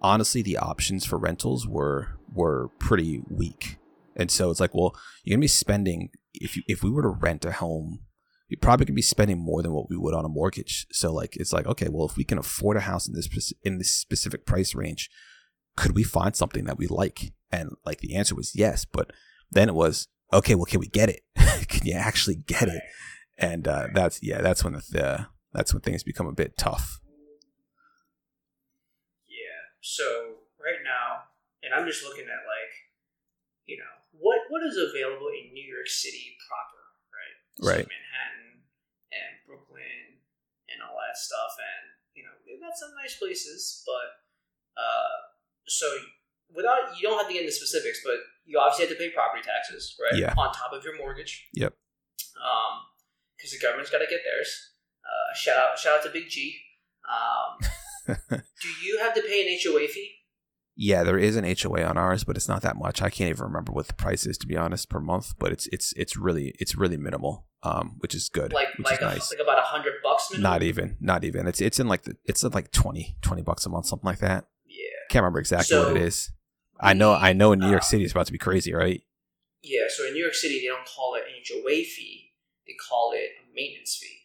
honestly 0.00 0.42
the 0.42 0.58
options 0.58 1.04
for 1.04 1.18
rentals 1.18 1.66
were 1.66 2.18
were 2.32 2.68
pretty 2.78 3.22
weak. 3.28 3.78
And 4.16 4.30
so 4.30 4.50
it's 4.50 4.60
like, 4.60 4.74
well, 4.74 4.94
you're 5.24 5.36
gonna 5.36 5.42
be 5.42 5.48
spending 5.48 6.10
if 6.32 6.56
you 6.56 6.62
if 6.68 6.82
we 6.82 6.90
were 6.90 7.02
to 7.02 7.08
rent 7.08 7.44
a 7.44 7.52
home 7.52 8.00
you 8.48 8.56
probably 8.56 8.86
could 8.86 8.94
be 8.94 9.02
spending 9.02 9.38
more 9.38 9.62
than 9.62 9.72
what 9.72 9.88
we 9.88 9.96
would 9.96 10.14
on 10.14 10.24
a 10.24 10.28
mortgage. 10.28 10.86
So 10.90 11.12
like 11.12 11.36
it's 11.36 11.52
like 11.52 11.66
okay, 11.66 11.88
well 11.90 12.06
if 12.06 12.16
we 12.16 12.24
can 12.24 12.38
afford 12.38 12.76
a 12.76 12.80
house 12.80 13.08
in 13.08 13.14
this 13.14 13.52
in 13.62 13.78
this 13.78 13.90
specific 13.90 14.46
price 14.46 14.74
range, 14.74 15.10
could 15.76 15.94
we 15.94 16.02
find 16.02 16.36
something 16.36 16.64
that 16.64 16.78
we 16.78 16.86
like? 16.86 17.32
And 17.50 17.70
like 17.84 18.00
the 18.00 18.14
answer 18.16 18.34
was 18.34 18.54
yes, 18.54 18.84
but 18.84 19.12
then 19.50 19.68
it 19.68 19.74
was 19.74 20.08
okay. 20.32 20.54
Well, 20.54 20.66
can 20.66 20.80
we 20.80 20.88
get 20.88 21.08
it? 21.08 21.22
can 21.68 21.86
you 21.86 21.94
actually 21.94 22.36
get 22.36 22.68
it? 22.68 22.82
And 23.38 23.66
uh, 23.66 23.88
that's 23.92 24.20
yeah, 24.22 24.40
that's 24.40 24.62
when 24.62 24.74
the, 24.74 24.82
the 24.90 25.26
that's 25.52 25.72
when 25.72 25.82
things 25.82 26.02
become 26.02 26.26
a 26.26 26.32
bit 26.32 26.56
tough. 26.58 27.00
Yeah. 29.26 29.62
So 29.80 30.04
right 30.58 30.82
now, 30.82 31.30
and 31.62 31.74
I'm 31.74 31.86
just 31.86 32.02
looking 32.02 32.26
at 32.26 32.42
like, 32.46 32.74
you 33.66 33.78
know, 33.78 33.94
what 34.12 34.38
what 34.50 34.62
is 34.62 34.76
available 34.76 35.30
in 35.30 35.52
New 35.54 35.66
York 35.66 35.86
City 35.86 36.36
proper, 36.46 36.82
right? 37.10 37.36
So 37.58 37.70
right. 37.70 37.86
Manhattan 37.86 38.66
and 39.10 39.32
Brooklyn 39.46 40.22
and 40.70 40.82
all 40.82 40.98
that 41.14 41.22
stuff, 41.22 41.54
and 41.62 41.84
you 42.18 42.26
know 42.26 42.34
they've 42.42 42.58
got 42.58 42.74
some 42.74 42.90
nice 42.98 43.14
places, 43.14 43.86
but 43.86 44.18
uh, 44.74 45.14
so 45.70 45.86
without 46.50 46.98
you 46.98 47.06
don't 47.06 47.18
have 47.18 47.30
to 47.30 47.32
get 47.32 47.46
into 47.46 47.54
specifics, 47.54 48.02
but 48.02 48.18
you 48.44 48.58
obviously 48.58 48.90
have 48.90 48.98
to 48.98 48.98
pay 48.98 49.14
property 49.14 49.46
taxes, 49.46 49.94
right? 50.02 50.18
Yeah. 50.18 50.34
On 50.34 50.50
top 50.50 50.74
of 50.74 50.82
your 50.82 50.98
mortgage. 50.98 51.46
Yep. 51.54 51.72
Um, 52.34 52.74
because 53.36 53.52
the 53.52 53.62
government's 53.62 53.90
got 53.90 53.98
to 53.98 54.10
get 54.10 54.20
theirs. 54.24 54.50
Uh, 55.04 55.34
shout 55.34 55.56
out, 55.56 55.78
shout 55.78 55.98
out 55.98 56.02
to 56.04 56.10
Big 56.10 56.28
G. 56.28 56.56
Um, 57.04 57.60
do 58.16 58.68
you 58.82 58.98
have 59.02 59.14
to 59.14 59.22
pay 59.22 59.46
an 59.46 59.58
HOA 59.62 59.86
fee? 59.88 60.13
Yeah, 60.76 61.04
there 61.04 61.18
is 61.18 61.36
an 61.36 61.44
HOA 61.44 61.84
on 61.84 61.96
ours, 61.96 62.24
but 62.24 62.36
it's 62.36 62.48
not 62.48 62.62
that 62.62 62.76
much. 62.76 63.00
I 63.00 63.08
can't 63.08 63.30
even 63.30 63.44
remember 63.44 63.72
what 63.72 63.86
the 63.86 63.94
price 63.94 64.26
is 64.26 64.36
to 64.38 64.46
be 64.46 64.56
honest 64.56 64.88
per 64.88 64.98
month, 64.98 65.34
but 65.38 65.52
it's 65.52 65.68
it's 65.68 65.92
it's 65.92 66.16
really 66.16 66.54
it's 66.58 66.74
really 66.74 66.96
minimal, 66.96 67.46
um, 67.62 67.96
which 67.98 68.14
is 68.14 68.28
good. 68.28 68.52
Like 68.52 68.76
which 68.76 68.86
like, 68.88 69.00
a, 69.00 69.04
nice. 69.04 69.30
like 69.30 69.40
about 69.40 69.58
a 69.58 69.62
hundred 69.62 69.94
bucks. 70.02 70.30
Minimum? 70.32 70.50
Not 70.50 70.62
even, 70.64 70.96
not 71.00 71.24
even. 71.24 71.46
It's 71.46 71.60
it's 71.60 71.78
in 71.78 71.86
like 71.86 72.02
the 72.02 72.16
it's 72.24 72.42
in 72.42 72.50
like 72.50 72.72
20, 72.72 73.16
20 73.22 73.42
bucks 73.42 73.66
a 73.66 73.68
month, 73.68 73.86
something 73.86 74.06
like 74.06 74.18
that. 74.18 74.46
Yeah, 74.66 74.86
can't 75.10 75.22
remember 75.22 75.38
exactly 75.38 75.76
so, 75.76 75.88
what 75.88 75.96
it 75.96 76.02
is. 76.02 76.32
I 76.80 76.92
know 76.92 77.14
I 77.14 77.32
know 77.32 77.52
in 77.52 77.60
New 77.60 77.70
York 77.70 77.82
uh, 77.82 77.86
City 77.86 78.02
it's 78.02 78.12
about 78.12 78.26
to 78.26 78.32
be 78.32 78.38
crazy, 78.38 78.74
right? 78.74 79.00
Yeah, 79.62 79.84
so 79.88 80.06
in 80.06 80.12
New 80.14 80.22
York 80.22 80.34
City 80.34 80.60
they 80.60 80.66
don't 80.66 80.86
call 80.86 81.14
it 81.14 81.22
an 81.28 81.42
HOA 81.48 81.84
fee; 81.84 82.32
they 82.66 82.74
call 82.88 83.12
it 83.14 83.30
a 83.40 83.54
maintenance 83.54 83.96
fee. 83.96 84.24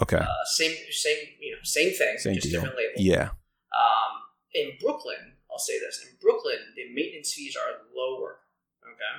Okay. 0.00 0.16
Uh, 0.16 0.44
same 0.46 0.74
same 0.90 1.18
you 1.40 1.52
know 1.52 1.58
same 1.62 1.92
thing, 1.92 2.16
same 2.16 2.34
just 2.36 2.48
deal. 2.48 2.62
different 2.62 2.78
label. 2.78 2.94
Yeah. 2.96 3.30
Um, 3.76 4.12
in 4.54 4.72
Brooklyn, 4.80 5.36
I'll 5.52 5.58
say 5.58 5.78
this: 5.78 6.04
in 6.04 6.16
Brooklyn, 6.20 6.58
the 6.76 6.92
maintenance 6.94 7.34
fees 7.34 7.56
are 7.56 7.82
lower. 7.94 8.38
Okay. 8.82 9.14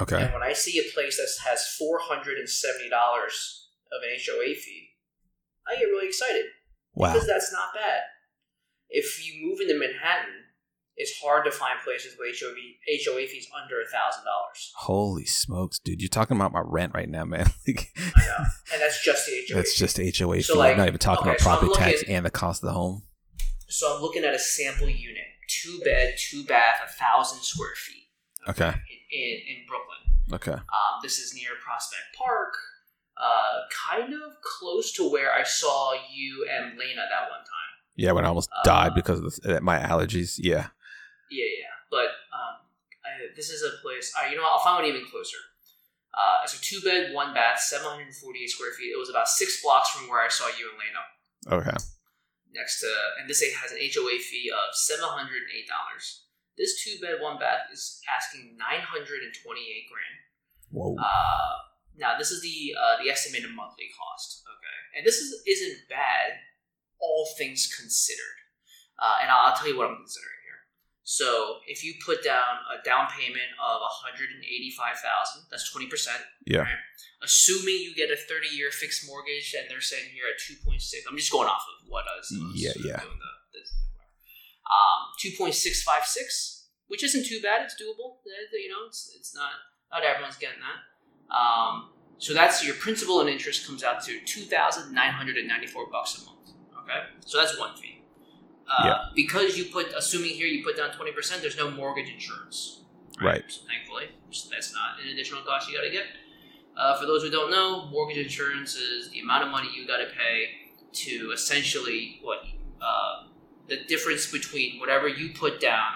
Okay. 0.00 0.24
And 0.24 0.32
when 0.32 0.42
I 0.42 0.52
see 0.52 0.78
a 0.78 0.92
place 0.92 1.16
that 1.16 1.48
has 1.48 1.76
four 1.78 1.98
hundred 2.00 2.38
and 2.38 2.48
seventy 2.48 2.88
dollars 2.88 3.68
of 3.92 4.02
an 4.02 4.18
HOA 4.18 4.54
fee, 4.54 4.90
I 5.68 5.76
get 5.76 5.84
really 5.84 6.08
excited. 6.08 6.46
Wow. 6.94 7.12
Because 7.12 7.28
that's 7.28 7.52
not 7.52 7.74
bad. 7.74 8.00
If 8.88 9.24
you 9.26 9.46
move 9.46 9.60
into 9.60 9.78
Manhattan, 9.78 10.44
it's 10.96 11.12
hard 11.20 11.44
to 11.44 11.50
find 11.50 11.74
places 11.84 12.16
with 12.18 12.36
HOA, 12.38 12.54
HOA 13.04 13.26
fees 13.26 13.48
under 13.60 13.80
a 13.80 13.84
thousand 13.84 14.24
dollars. 14.24 14.72
Holy 14.76 15.24
smokes, 15.24 15.78
dude! 15.78 16.00
You're 16.00 16.08
talking 16.08 16.36
about 16.36 16.52
my 16.52 16.62
rent 16.64 16.92
right 16.94 17.08
now, 17.08 17.24
man. 17.24 17.46
I 17.68 17.72
know, 18.26 18.44
and 18.72 18.80
that's 18.80 19.04
just 19.04 19.26
the 19.26 19.44
HOA. 19.48 19.56
That's 19.56 19.72
fee. 19.72 20.06
just 20.06 20.18
HOA 20.18 20.42
so 20.42 20.54
fee. 20.54 20.58
Like, 20.58 20.72
I'm 20.72 20.78
not 20.78 20.88
even 20.88 21.00
talking 21.00 21.28
okay, 21.28 21.36
about 21.36 21.40
property 21.40 21.72
so 21.74 21.80
tax 21.80 22.04
and 22.08 22.24
the 22.24 22.30
cost 22.30 22.62
of 22.62 22.68
the 22.68 22.74
home. 22.74 23.02
So 23.68 23.96
I'm 23.96 24.02
looking 24.02 24.24
at 24.24 24.34
a 24.34 24.38
sample 24.38 24.88
unit 24.88 25.24
two 25.62 25.80
bed, 25.84 26.16
two 26.18 26.44
bath, 26.44 26.80
a 26.86 26.90
thousand 26.92 27.40
square 27.42 27.74
feet. 27.76 28.08
Okay. 28.48 28.68
In, 28.68 29.18
in, 29.18 29.36
in 29.48 29.56
Brooklyn. 29.66 29.98
Okay. 30.32 30.52
Um, 30.52 30.94
this 31.02 31.18
is 31.18 31.34
near 31.34 31.50
Prospect 31.64 32.02
Park, 32.16 32.54
uh, 33.16 33.60
kind 33.90 34.12
of 34.12 34.32
close 34.42 34.92
to 34.92 35.10
where 35.10 35.32
I 35.32 35.42
saw 35.44 35.92
you 36.12 36.46
and 36.50 36.78
Lena 36.78 37.02
that 37.10 37.30
one 37.30 37.40
time. 37.40 37.72
Yeah, 37.96 38.12
when 38.12 38.24
I 38.24 38.28
almost 38.28 38.50
Uh, 38.50 38.62
died 38.64 38.94
because 38.94 39.20
of 39.20 39.34
the, 39.42 39.60
my 39.60 39.78
allergies. 39.78 40.36
Yeah. 40.38 40.68
Yeah, 41.30 41.44
yeah. 41.44 41.74
But 41.90 42.06
um, 42.32 42.54
I, 43.04 43.34
this 43.36 43.50
is 43.50 43.62
a 43.62 43.80
place. 43.82 44.12
Uh, 44.20 44.28
you 44.28 44.36
know, 44.36 44.42
what? 44.42 44.52
I'll 44.52 44.58
find 44.64 44.82
one 44.82 44.86
even 44.86 45.06
closer. 45.10 45.36
Uh, 46.12 46.40
it's 46.44 46.56
a 46.56 46.60
two 46.60 46.80
bed, 46.80 47.12
one 47.12 47.34
bath, 47.34 47.60
748 47.60 48.48
square 48.50 48.72
feet. 48.72 48.92
It 48.94 48.98
was 48.98 49.10
about 49.10 49.28
six 49.28 49.62
blocks 49.62 49.90
from 49.90 50.08
where 50.08 50.24
I 50.24 50.28
saw 50.28 50.46
you 50.48 50.70
and 50.70 50.78
Lena. 50.78 51.60
Okay. 51.60 51.76
Next 52.54 52.78
to, 52.80 52.90
and 53.18 53.28
this 53.28 53.42
has 53.42 53.74
an 53.74 53.82
HOA 53.82 54.22
fee 54.22 54.46
of 54.46 54.70
seven 54.78 55.10
hundred 55.10 55.42
and 55.42 55.50
eight 55.50 55.66
dollars. 55.66 56.22
This 56.54 56.78
two 56.78 57.02
bed, 57.02 57.18
one 57.18 57.36
bath 57.42 57.66
is 57.74 57.98
asking 58.06 58.54
nine 58.54 58.78
hundred 58.78 59.26
and 59.26 59.34
twenty 59.42 59.66
eight 59.74 59.90
grand. 59.90 60.16
Whoa. 60.70 60.94
Uh, 60.94 61.52
now 61.98 62.14
this 62.14 62.30
is 62.30 62.42
the 62.46 62.74
uh, 62.78 63.02
the 63.02 63.10
estimated 63.10 63.50
monthly 63.50 63.90
cost. 63.98 64.46
Okay, 64.46 64.78
and 64.94 65.02
this 65.02 65.18
is 65.18 65.34
isn't 65.50 65.90
bad, 65.90 66.38
all 67.02 67.26
things 67.36 67.66
considered. 67.74 68.38
Uh, 69.02 69.18
and 69.22 69.30
I'll, 69.34 69.50
I'll 69.50 69.56
tell 69.58 69.66
you 69.66 69.76
what 69.76 69.90
I'm 69.90 69.98
considering. 69.98 70.33
So 71.04 71.60
if 71.68 71.84
you 71.84 71.94
put 72.04 72.24
down 72.24 72.64
a 72.72 72.82
down 72.82 73.08
payment 73.12 73.52
of 73.60 73.80
one 73.84 73.92
hundred 73.92 74.32
and 74.32 74.42
eighty 74.42 74.72
five 74.72 74.96
thousand, 74.96 75.44
that's 75.50 75.70
twenty 75.70 75.86
percent. 75.86 76.20
yeah. 76.46 76.64
Assuming 77.22 77.76
you 77.80 77.94
get 77.94 78.10
a 78.10 78.16
thirty 78.16 78.48
year 78.48 78.70
fixed 78.70 79.06
mortgage, 79.06 79.54
and 79.58 79.68
they're 79.70 79.80
saying 79.84 80.08
here 80.12 80.24
at 80.32 80.40
two 80.40 80.56
point 80.64 80.80
six. 80.80 81.04
I'm 81.08 81.16
just 81.16 81.30
going 81.32 81.48
off 81.48 81.60
of 81.60 81.88
what 81.88 82.04
I 82.08 82.16
was. 82.16 82.32
I 82.32 82.40
was 82.44 82.56
Yeah, 82.56 82.72
yeah. 82.80 83.00
Doing 83.00 83.20
the, 83.20 83.32
this, 83.52 83.68
um, 84.64 85.12
two 85.20 85.30
point 85.36 85.54
six 85.54 85.82
five 85.82 86.04
six, 86.04 86.68
which 86.88 87.04
isn't 87.04 87.26
too 87.26 87.40
bad. 87.42 87.62
It's 87.62 87.76
doable. 87.80 88.24
You 88.52 88.68
know, 88.68 88.88
it's, 88.88 89.12
it's 89.16 89.34
not 89.34 89.52
not 89.92 90.04
everyone's 90.04 90.36
getting 90.36 90.60
that. 90.60 91.34
Um, 91.34 91.90
so 92.18 92.32
that's 92.32 92.64
your 92.64 92.74
principal 92.76 93.20
and 93.20 93.28
interest 93.28 93.66
comes 93.66 93.84
out 93.84 94.02
to 94.04 94.20
two 94.24 94.42
thousand 94.42 94.92
nine 94.94 95.12
hundred 95.12 95.36
and 95.36 95.48
ninety 95.48 95.66
four 95.66 95.90
bucks 95.90 96.20
a 96.20 96.24
month. 96.24 96.48
Okay, 96.82 97.00
so 97.20 97.38
that's 97.38 97.58
one 97.58 97.76
fee. 97.76 98.03
Uh, 98.68 98.82
Yeah. 98.86 98.98
Because 99.14 99.56
you 99.58 99.66
put, 99.66 99.86
assuming 99.96 100.30
here 100.30 100.46
you 100.46 100.64
put 100.64 100.76
down 100.76 100.90
twenty 100.92 101.12
percent, 101.12 101.42
there's 101.42 101.56
no 101.56 101.70
mortgage 101.70 102.08
insurance. 102.10 102.80
Right. 103.20 103.44
So 103.48 103.60
thankfully, 103.68 104.06
that's 104.50 104.72
not 104.74 105.00
an 105.02 105.08
additional 105.10 105.42
cost 105.42 105.68
you 105.70 105.76
got 105.76 105.84
to 105.84 105.90
get. 105.90 106.04
Uh, 106.76 106.98
for 106.98 107.06
those 107.06 107.22
who 107.22 107.30
don't 107.30 107.50
know, 107.50 107.86
mortgage 107.86 108.16
insurance 108.18 108.74
is 108.74 109.10
the 109.10 109.20
amount 109.20 109.44
of 109.44 109.50
money 109.50 109.68
you 109.74 109.86
got 109.86 109.98
to 109.98 110.06
pay 110.06 110.48
to 110.92 111.30
essentially 111.32 112.18
what 112.22 112.38
uh, 112.82 113.24
the 113.68 113.84
difference 113.84 114.30
between 114.30 114.80
whatever 114.80 115.06
you 115.08 115.32
put 115.34 115.60
down 115.60 115.92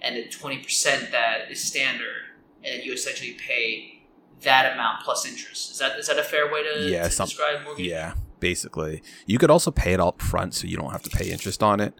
and 0.00 0.14
the 0.16 0.28
twenty 0.28 0.58
percent 0.58 1.10
that 1.10 1.50
is 1.50 1.60
standard, 1.62 2.22
and 2.62 2.84
you 2.84 2.92
essentially 2.92 3.32
pay 3.32 4.02
that 4.42 4.74
amount 4.74 5.02
plus 5.02 5.26
interest. 5.26 5.72
Is 5.72 5.78
that 5.78 5.98
is 5.98 6.06
that 6.06 6.18
a 6.18 6.22
fair 6.22 6.52
way 6.52 6.62
to, 6.62 6.88
Yeah, 6.88 7.04
to 7.04 7.10
some- 7.10 7.26
describe 7.26 7.64
mortgage? 7.64 7.86
Yeah. 7.86 8.14
Basically, 8.40 9.02
you 9.26 9.38
could 9.38 9.50
also 9.50 9.70
pay 9.70 9.92
it 9.92 10.00
up 10.00 10.20
front, 10.22 10.54
so 10.54 10.66
you 10.66 10.76
don't 10.76 10.90
have 10.90 11.02
to 11.02 11.10
pay 11.10 11.30
interest 11.30 11.62
on 11.62 11.80
it. 11.80 11.94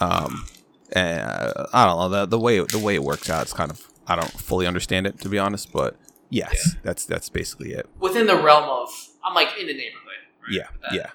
Um, 0.00 0.46
and 0.92 1.20
uh, 1.20 1.66
I 1.72 1.86
don't 1.86 1.96
know 1.98 2.08
the 2.08 2.26
the 2.26 2.38
way 2.38 2.60
the 2.60 2.78
way 2.78 2.94
it 2.94 3.02
works 3.02 3.30
out. 3.30 3.42
It's 3.42 3.52
kind 3.52 3.70
of 3.70 3.88
I 4.06 4.16
don't 4.16 4.30
fully 4.32 4.66
understand 4.66 5.06
it 5.06 5.20
to 5.20 5.28
be 5.28 5.38
honest, 5.38 5.72
but 5.72 5.96
yes, 6.30 6.76
that's 6.82 7.04
that's 7.06 7.28
basically 7.28 7.72
it. 7.72 7.88
Within 8.00 8.26
the 8.26 8.36
realm 8.36 8.68
of, 8.68 8.88
I'm 9.24 9.34
like 9.34 9.48
in 9.58 9.66
the 9.66 9.74
neighborhood. 9.74 10.08
Right? 10.42 10.52
Yeah. 10.52 10.68
Yeah. 10.92 11.10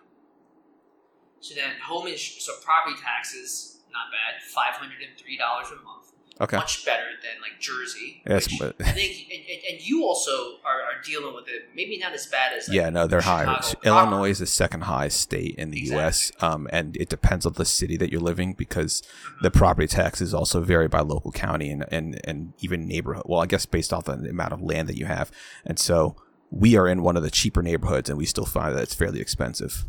So 1.40 1.56
then 1.56 1.72
home 1.84 2.08
ins- 2.08 2.22
so 2.44 2.54
property 2.64 2.96
taxes, 3.02 3.80
not 3.92 4.08
bad, 4.12 4.42
five 4.44 4.74
hundred 4.80 5.02
and 5.08 5.18
three 5.18 5.38
dollars 5.38 5.68
a 5.68 5.76
month. 5.84 6.12
Okay. 6.40 6.58
Much 6.58 6.86
better 6.86 7.04
than 7.24 7.42
like 7.42 7.60
Jersey. 7.60 8.22
Yes, 8.28 8.46
which 8.48 8.60
but- 8.60 8.76
I 8.80 8.92
think, 8.92 9.28
and, 9.32 9.42
and, 9.72 9.88
you 9.88 10.04
also 10.04 10.58
are, 10.66 10.82
are 10.82 11.02
dealing 11.04 11.34
with 11.34 11.48
it. 11.48 11.70
Maybe 11.76 11.98
not 11.98 12.14
as 12.14 12.28
bad 12.28 12.54
as 12.54 12.68
like, 12.68 12.76
yeah, 12.76 12.90
no, 12.90 13.08
they're 13.08 13.22
higher. 13.22 13.60
Illinois 13.84 14.30
is 14.30 14.40
the 14.40 14.46
second 14.46 14.82
highest 14.82 15.20
state 15.20 15.56
in 15.56 15.72
the 15.72 15.80
Exactly. 15.80 16.04
U.S. 16.04 16.32
Um, 16.42 16.68
and 16.72 16.96
it 16.98 17.10
depends 17.10 17.46
on 17.46 17.54
the 17.54 17.66
city 17.66 17.98
that 17.98 18.12
you're 18.12 18.22
living 18.22 18.54
because 18.54 19.02
the 19.42 19.50
property 19.50 19.88
taxes 19.88 20.34
also 20.34 20.62
vary 20.62 20.88
by 20.88 21.00
local 21.00 21.32
county 21.32 21.72
and, 21.72 21.86
and, 21.92 22.20
and 22.24 22.54
even 22.60 22.88
neighborhood. 22.88 23.24
Well, 23.26 23.42
I 23.42 23.46
guess 23.48 23.66
based 23.66 23.92
off 23.92 24.06
the 24.06 24.14
amount 24.14 24.54
of 24.54 24.62
land 24.62 24.88
that 24.90 24.98
you 24.98 25.06
have. 25.06 25.32
And 25.66 25.80
so 25.80 26.16
we 26.52 26.76
are 26.78 26.88
in 26.88 27.02
one 27.02 27.18
of 27.18 27.24
the 27.24 27.32
cheaper 27.32 27.62
neighborhoods, 27.64 28.10
and 28.10 28.18
we 28.18 28.26
still 28.26 28.46
find 28.46 28.76
that 28.76 28.84
it's 28.84 28.94
fairly 28.94 29.20
expensive. 29.22 29.86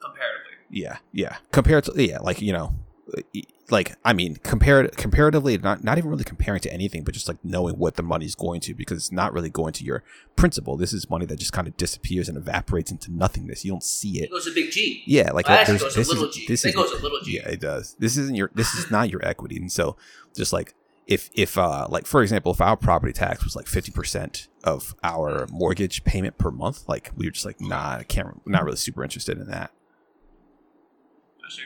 comparatively. 0.00 0.52
Yeah, 0.70 0.98
yeah. 1.12 1.36
Compared 1.52 1.84
to 1.84 1.92
yeah, 1.96 2.18
like 2.18 2.40
you 2.42 2.52
know, 2.52 2.74
like 3.70 3.96
I 4.04 4.12
mean, 4.12 4.36
compared 4.36 4.96
comparatively, 4.96 5.56
not 5.58 5.82
not 5.84 5.98
even 5.98 6.10
really 6.10 6.24
comparing 6.24 6.60
to 6.60 6.72
anything, 6.72 7.04
but 7.04 7.14
just 7.14 7.28
like 7.28 7.42
knowing 7.44 7.76
what 7.78 7.96
the 7.96 8.02
money's 8.02 8.34
going 8.34 8.60
to, 8.62 8.74
because 8.74 8.98
it's 8.98 9.12
not 9.12 9.32
really 9.32 9.50
going 9.50 9.72
to 9.74 9.84
your 9.84 10.02
principal. 10.36 10.76
This 10.76 10.92
is 10.92 11.08
money 11.10 11.26
that 11.26 11.38
just 11.38 11.52
kind 11.52 11.66
of 11.68 11.76
disappears 11.76 12.28
and 12.28 12.36
evaporates 12.38 12.90
into 12.90 13.12
nothingness. 13.12 13.64
You 13.64 13.72
don't 13.72 13.82
see 13.82 14.20
It 14.20 14.24
it. 14.24 14.30
goes 14.30 14.46
a 14.46 14.50
big 14.52 14.70
G. 14.70 15.02
Yeah, 15.06 15.32
like 15.32 15.48
Well, 15.48 15.64
there's- 15.66 15.94
this 15.94 16.08
is 16.10 16.34
G. 16.34 16.46
this 16.46 16.64
It 16.64 16.68
is 16.70 16.74
goes 16.74 16.92
a 16.92 17.02
little 17.02 17.20
G. 17.22 17.36
Yeah, 17.36 17.48
it 17.48 17.60
does. 17.60 17.94
This 17.98 18.16
isn't 18.16 18.34
your. 18.34 18.50
This 18.54 18.74
is 18.74 18.90
not 18.90 19.10
your 19.10 19.24
equity, 19.26 19.56
and 19.56 19.70
so 19.72 19.96
just 20.36 20.52
like 20.52 20.74
if 21.06 21.30
if 21.34 21.56
uh 21.56 21.86
like 21.88 22.04
for 22.06 22.22
example, 22.22 22.52
if 22.52 22.60
our 22.60 22.76
property 22.76 23.12
tax 23.14 23.42
was 23.44 23.56
like 23.56 23.66
fifty 23.66 23.90
percent 23.90 24.48
of 24.64 24.94
our 25.02 25.46
mortgage 25.50 26.04
payment 26.04 26.36
per 26.36 26.50
month, 26.50 26.86
like 26.88 27.10
we 27.16 27.26
were 27.26 27.30
just 27.32 27.46
like 27.46 27.60
nah, 27.60 27.96
I 28.00 28.04
can't. 28.04 28.46
Not 28.46 28.64
really 28.64 28.76
super 28.76 29.02
interested 29.02 29.38
in 29.38 29.46
that. 29.48 29.70
I 31.46 31.50
see. 31.50 31.62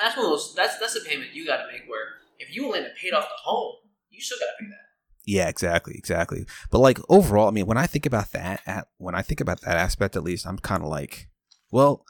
That's 0.00 0.16
one 0.16 0.26
of 0.26 0.32
those. 0.32 0.54
That's 0.54 0.78
that's 0.78 0.96
a 0.96 1.00
payment 1.00 1.34
you 1.34 1.46
got 1.46 1.58
to 1.58 1.72
make. 1.72 1.82
Where 1.88 2.18
if 2.38 2.54
you 2.54 2.66
only 2.66 2.80
paid 3.00 3.12
off 3.12 3.24
the 3.24 3.42
home, 3.42 3.74
you 4.10 4.20
still 4.20 4.38
got 4.38 4.46
to 4.46 4.64
pay 4.64 4.70
that. 4.70 4.88
Yeah, 5.28 5.48
exactly, 5.48 5.94
exactly. 5.94 6.46
But 6.70 6.78
like 6.78 6.98
overall, 7.10 7.48
I 7.48 7.50
mean, 7.50 7.66
when 7.66 7.76
I 7.76 7.86
think 7.86 8.06
about 8.06 8.32
that, 8.32 8.62
at 8.66 8.88
when 8.96 9.14
I 9.14 9.20
think 9.20 9.42
about 9.42 9.60
that 9.60 9.76
aspect, 9.76 10.16
at 10.16 10.24
least, 10.24 10.46
I'm 10.46 10.58
kind 10.58 10.82
of 10.82 10.88
like, 10.88 11.28
well, 11.70 12.04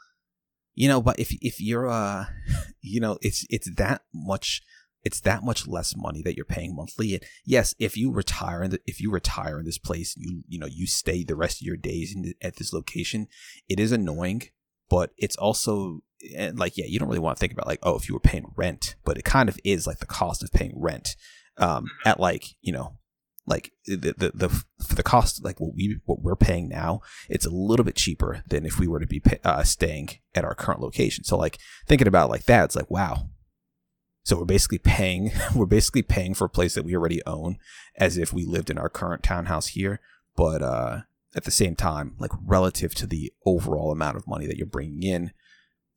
you 0.73 0.87
know, 0.87 1.01
but 1.01 1.19
if 1.19 1.35
if 1.41 1.59
you're 1.59 1.89
uh, 1.89 2.27
you 2.81 3.01
know, 3.01 3.17
it's 3.21 3.45
it's 3.49 3.69
that 3.75 4.03
much, 4.13 4.61
it's 5.03 5.19
that 5.21 5.43
much 5.43 5.67
less 5.67 5.97
money 5.97 6.21
that 6.23 6.37
you're 6.37 6.45
paying 6.45 6.73
monthly. 6.73 7.13
And 7.15 7.23
yes, 7.43 7.75
if 7.77 7.97
you 7.97 8.09
retire 8.09 8.63
in 8.63 8.71
the, 8.71 8.79
if 8.85 9.01
you 9.01 9.11
retire 9.11 9.59
in 9.59 9.65
this 9.65 9.77
place, 9.77 10.15
you 10.15 10.43
you 10.47 10.57
know, 10.57 10.67
you 10.67 10.87
stay 10.87 11.25
the 11.25 11.35
rest 11.35 11.61
of 11.61 11.65
your 11.65 11.75
days 11.75 12.15
in, 12.15 12.33
at 12.41 12.55
this 12.55 12.71
location, 12.71 13.27
it 13.67 13.81
is 13.81 13.91
annoying, 13.91 14.43
but 14.89 15.11
it's 15.17 15.35
also 15.35 16.01
and 16.37 16.59
like 16.59 16.77
yeah, 16.77 16.85
you 16.87 16.99
don't 16.99 17.07
really 17.07 17.19
want 17.19 17.37
to 17.37 17.39
think 17.39 17.53
about 17.53 17.67
like 17.67 17.79
oh, 17.83 17.95
if 17.95 18.07
you 18.09 18.13
were 18.13 18.19
paying 18.19 18.51
rent, 18.55 18.95
but 19.05 19.17
it 19.17 19.23
kind 19.23 19.49
of 19.49 19.59
is 19.63 19.87
like 19.87 19.99
the 19.99 20.05
cost 20.05 20.43
of 20.43 20.51
paying 20.51 20.73
rent 20.75 21.15
um, 21.57 21.89
at 22.05 22.19
like 22.19 22.55
you 22.61 22.73
know 22.73 22.97
like 23.45 23.71
the, 23.85 24.13
the 24.17 24.31
the 24.33 24.49
for 24.49 24.95
the 24.95 25.03
cost 25.03 25.43
like 25.43 25.59
what 25.59 25.73
we 25.75 25.99
what 26.05 26.21
we're 26.21 26.35
paying 26.35 26.69
now 26.69 27.01
it's 27.27 27.45
a 27.45 27.49
little 27.49 27.83
bit 27.83 27.95
cheaper 27.95 28.43
than 28.47 28.65
if 28.65 28.79
we 28.79 28.87
were 28.87 28.99
to 28.99 29.07
be 29.07 29.19
pay, 29.19 29.39
uh, 29.43 29.63
staying 29.63 30.09
at 30.35 30.45
our 30.45 30.53
current 30.53 30.81
location. 30.81 31.23
So 31.23 31.37
like 31.37 31.57
thinking 31.87 32.07
about 32.07 32.29
like 32.29 32.45
that 32.45 32.65
it's 32.65 32.75
like 32.75 32.91
wow. 32.91 33.29
So 34.23 34.37
we're 34.37 34.45
basically 34.45 34.77
paying 34.77 35.31
we're 35.55 35.65
basically 35.65 36.03
paying 36.03 36.33
for 36.33 36.45
a 36.45 36.49
place 36.49 36.75
that 36.75 36.85
we 36.85 36.95
already 36.95 37.25
own 37.25 37.57
as 37.95 38.17
if 38.17 38.31
we 38.31 38.45
lived 38.45 38.69
in 38.69 38.77
our 38.77 38.89
current 38.89 39.23
townhouse 39.23 39.67
here 39.67 39.99
but 40.35 40.61
uh 40.61 41.01
at 41.35 41.43
the 41.43 41.51
same 41.51 41.75
time 41.75 42.15
like 42.19 42.31
relative 42.45 42.93
to 42.95 43.05
the 43.07 43.31
overall 43.45 43.91
amount 43.91 44.17
of 44.17 44.27
money 44.27 44.47
that 44.47 44.57
you're 44.57 44.65
bringing 44.65 45.03
in 45.03 45.31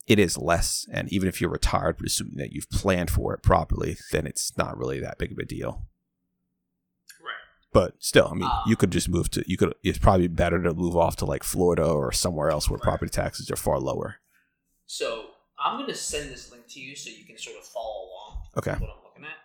it 0.06 0.18
is 0.18 0.36
less 0.36 0.86
and 0.92 1.10
even 1.12 1.28
if 1.28 1.40
you're 1.40 1.48
retired 1.50 1.96
assuming 2.04 2.36
that 2.36 2.52
you've 2.52 2.68
planned 2.70 3.10
for 3.10 3.32
it 3.34 3.42
properly 3.42 3.96
then 4.12 4.26
it's 4.26 4.56
not 4.58 4.76
really 4.76 5.00
that 5.00 5.16
big 5.18 5.32
of 5.32 5.38
a 5.38 5.44
deal 5.44 5.86
Right. 7.24 7.34
but 7.72 7.94
still, 8.02 8.28
I 8.30 8.34
mean, 8.34 8.48
Ah. 8.50 8.62
you 8.66 8.76
could 8.76 8.90
just 8.90 9.08
move 9.08 9.30
to. 9.30 9.44
You 9.46 9.56
could. 9.56 9.74
It's 9.82 9.98
probably 9.98 10.28
better 10.28 10.60
to 10.62 10.74
move 10.74 10.96
off 10.96 11.16
to 11.16 11.24
like 11.24 11.42
Florida 11.44 11.84
or 11.86 12.10
somewhere 12.12 12.50
else 12.50 12.68
where 12.68 12.76
Right. 12.78 12.82
property 12.82 13.10
taxes 13.10 13.50
are 13.50 13.56
far 13.56 13.78
lower. 13.80 14.16
So 14.86 15.30
I'm 15.58 15.78
gonna 15.80 15.94
send 15.94 16.30
this 16.30 16.50
link 16.50 16.66
to 16.70 16.80
you 16.80 16.94
so 16.96 17.08
you 17.10 17.24
can 17.24 17.38
sort 17.38 17.56
of 17.56 17.64
follow 17.64 18.08
along. 18.08 18.46
Okay. 18.58 18.72
with 18.72 18.80
What 18.82 18.90
I'm 18.90 19.04
looking 19.04 19.24
at. 19.24 19.38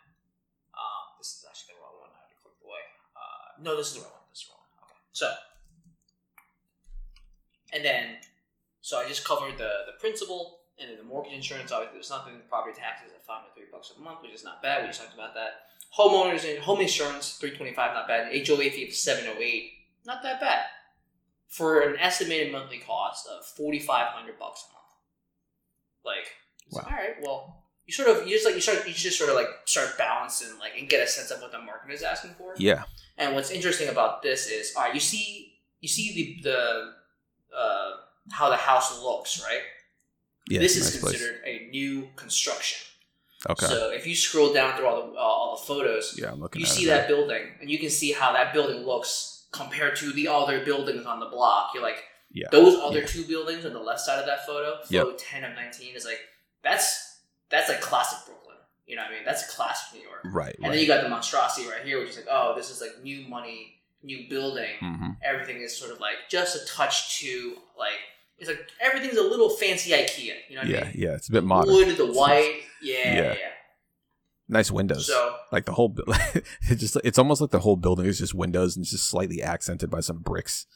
Um, 0.74 1.06
this 1.20 1.27
is 1.38 1.46
actually 1.48 1.75
the 1.75 1.82
wrong 1.82 2.01
one. 2.01 2.10
I 2.10 2.20
had 2.25 2.29
to 2.36 2.41
click 2.41 2.56
away. 2.65 2.82
Uh, 3.15 3.62
no, 3.62 3.77
this 3.77 3.88
is 3.89 3.94
the 3.96 4.00
wrong 4.01 4.12
one. 4.12 4.22
This 4.32 4.39
is 4.41 4.48
the 4.48 4.53
wrong 4.53 4.65
one. 4.74 4.89
Okay. 4.89 5.00
So, 5.13 5.34
and 7.74 7.84
then, 7.84 8.18
so 8.82 8.98
I 9.00 9.08
just 9.08 9.26
covered 9.26 9.58
the 9.58 9.72
the 9.86 9.94
principal 10.00 10.60
and 10.80 10.90
then 10.90 10.98
the 10.98 11.04
mortgage 11.04 11.34
insurance. 11.34 11.72
Obviously, 11.72 11.96
there's 11.98 12.10
nothing. 12.10 12.34
Property 12.50 12.80
taxes 12.80 13.12
at 13.16 13.26
five 13.26 13.42
hundred 13.42 13.54
three 13.56 13.66
bucks 13.72 13.92
a 13.98 14.02
month, 14.02 14.20
which 14.22 14.34
is 14.34 14.44
not 14.44 14.62
bad. 14.62 14.82
We 14.84 14.88
just 14.90 15.02
talked 15.02 15.14
about 15.14 15.34
that. 15.36 15.62
Homeowners 15.98 16.48
and 16.50 16.60
home 16.64 16.82
insurance 16.82 17.38
three 17.38 17.52
twenty 17.52 17.74
five, 17.74 17.94
not 17.94 18.08
bad. 18.08 18.32
And 18.32 18.48
HOA 18.48 18.70
fee 18.70 18.88
of 18.88 18.94
seven 18.94 19.26
oh 19.28 19.42
eight, 19.42 19.72
not 20.06 20.22
that 20.24 20.40
bad. 20.40 20.66
For 21.48 21.80
an 21.82 21.98
estimated 22.00 22.52
monthly 22.52 22.78
cost 22.80 23.28
of 23.28 23.46
forty 23.46 23.80
five 23.80 24.08
hundred 24.08 24.38
bucks 24.38 24.66
a 24.70 24.74
month. 24.74 24.84
Like, 26.06 26.28
Wow. 26.72 26.82
all 26.86 26.98
right. 26.98 27.16
Well, 27.22 27.64
you 27.86 27.94
sort 27.94 28.10
of 28.10 28.28
you 28.28 28.34
just 28.36 28.46
like 28.46 28.56
you 28.56 28.62
start 28.62 28.86
you 28.88 28.94
just 28.94 29.18
sort 29.18 29.30
of 29.30 29.36
like 29.38 29.48
start 29.66 29.98
balancing 29.98 30.60
like 30.60 30.74
and 30.78 30.90
get 30.90 31.02
a 31.02 31.08
sense 31.08 31.32
of 31.32 31.42
what 31.42 31.52
the 31.54 31.60
market 31.60 31.94
is 31.94 32.04
asking 32.04 32.32
for. 32.38 32.54
Yeah. 32.58 32.84
And 33.18 33.34
what's 33.34 33.50
interesting 33.50 33.88
about 33.90 34.22
this 34.22 34.48
is, 34.48 34.74
all 34.76 34.84
right, 34.84 34.94
you 34.94 35.00
see 35.00 35.54
you 35.80 35.88
see 35.88 36.42
the 36.44 36.50
the 36.50 36.94
uh, 37.56 37.92
how 38.32 38.50
the 38.50 38.56
house 38.58 39.01
looks, 39.01 39.44
right? 39.44 39.62
Yeah. 40.50 40.60
this 40.62 40.77
is 40.77 40.94
nice 40.94 41.01
place. 41.01 41.12
considered 41.18 41.42
a 41.46 41.68
new 41.72 42.08
construction. 42.16 42.80
Okay. 43.50 43.66
So 43.66 43.92
if 43.92 44.08
you 44.08 44.16
scroll 44.16 44.54
down 44.54 44.75
through 44.77 44.88
all 44.88 45.08
the 45.08 45.13
uh, 45.13 45.22
all 45.22 45.58
the 45.58 45.63
photos, 45.63 46.18
yeah, 46.20 46.32
I'm 46.32 46.39
looking. 46.39 46.62
you 46.62 46.66
see 46.66 46.86
that 46.88 47.08
building, 47.08 47.44
and 47.62 47.70
you 47.70 47.77
can 47.80 47.89
see 47.89 48.12
how 48.12 48.34
that 48.34 48.54
building 48.54 48.86
looks 48.86 49.46
compared 49.51 49.96
to 49.98 50.12
the 50.13 50.27
other 50.27 50.63
buildings 50.66 51.06
on 51.06 51.20
the 51.20 51.27
block. 51.27 51.72
You're 51.74 51.84
like, 51.84 52.04
Yeah. 52.32 52.48
those 52.51 52.75
other 52.80 53.00
Yeah. 53.01 53.06
two 53.06 53.24
buildings 53.25 53.66
on 53.66 53.74
the 53.74 53.80
left 53.80 54.01
side 54.01 54.20
of 54.20 54.25
that 54.25 54.46
photo, 54.46 54.80
Yep. 54.89 55.06
ten 55.18 55.44
of 55.44 55.54
nineteen, 55.56 55.96
is 55.96 56.06
like 56.06 56.20
that's 56.63 57.20
that's 57.50 57.70
like 57.70 57.80
classic 57.82 58.20
Brooklyn. 58.25 58.58
You 58.88 58.96
know 58.96 59.04
what 59.04 59.12
I 59.12 59.16
mean? 59.16 59.25
That's 59.25 59.54
classic 59.56 60.00
New 60.00 60.06
York. 60.08 60.22
Right. 60.25 60.56
And 60.63 60.74
then 60.74 60.80
you 60.80 60.88
got 60.88 61.04
the 61.04 61.10
monstrosity 61.10 61.68
right 61.70 61.84
here, 61.84 62.00
which 62.00 62.10
is 62.10 62.18
like, 62.18 62.27
oh, 62.30 62.56
this 62.56 62.70
is 62.72 62.82
like 62.82 63.04
new 63.04 63.27
money, 63.27 63.76
new 64.04 64.30
building. 64.30 64.75
hmm 64.80 65.10
Everything 65.24 65.62
is 65.62 65.75
sort 65.77 65.92
of 65.92 66.00
like 66.00 66.16
just 66.30 66.56
a 66.56 66.66
touch 66.74 67.20
to 67.20 67.56
like 67.77 67.98
it's 68.38 68.48
like 68.50 68.60
everything's 68.80 69.18
a 69.18 69.24
little 69.24 69.50
fancy 69.50 69.92
IKEA. 69.92 70.36
You 70.50 70.56
know 70.56 70.62
what 70.62 70.68
Yeah. 70.70 70.80
I 70.82 70.84
mean? 70.86 70.94
Yeah. 70.96 71.13
It's 71.16 71.27
a 71.30 71.32
bit 71.32 71.44
modern. 71.44 71.74
Wood, 71.74 71.98
the 71.98 72.06
white, 72.13 72.62
yeah, 72.82 73.16
Yeah. 73.16 73.34
yeah. 73.34 73.50
Nice 74.50 74.72
windows. 74.72 75.08
So 75.08 75.36
like 75.51 75.66
the 75.66 75.74
whole, 75.74 75.89
bu- 75.89 76.04
it 76.70 76.75
just 76.75 76.96
it's 77.04 77.18
almost 77.18 77.42
like 77.42 77.50
the 77.51 77.60
whole 77.60 77.75
building 77.75 78.06
is 78.06 78.18
just 78.20 78.34
windows 78.34 78.75
and 78.77 78.84
it's 78.84 78.92
just 78.92 79.10
slightly 79.10 79.42
accented 79.44 79.89
by 79.89 80.00
some 80.00 80.20
bricks. 80.20 80.68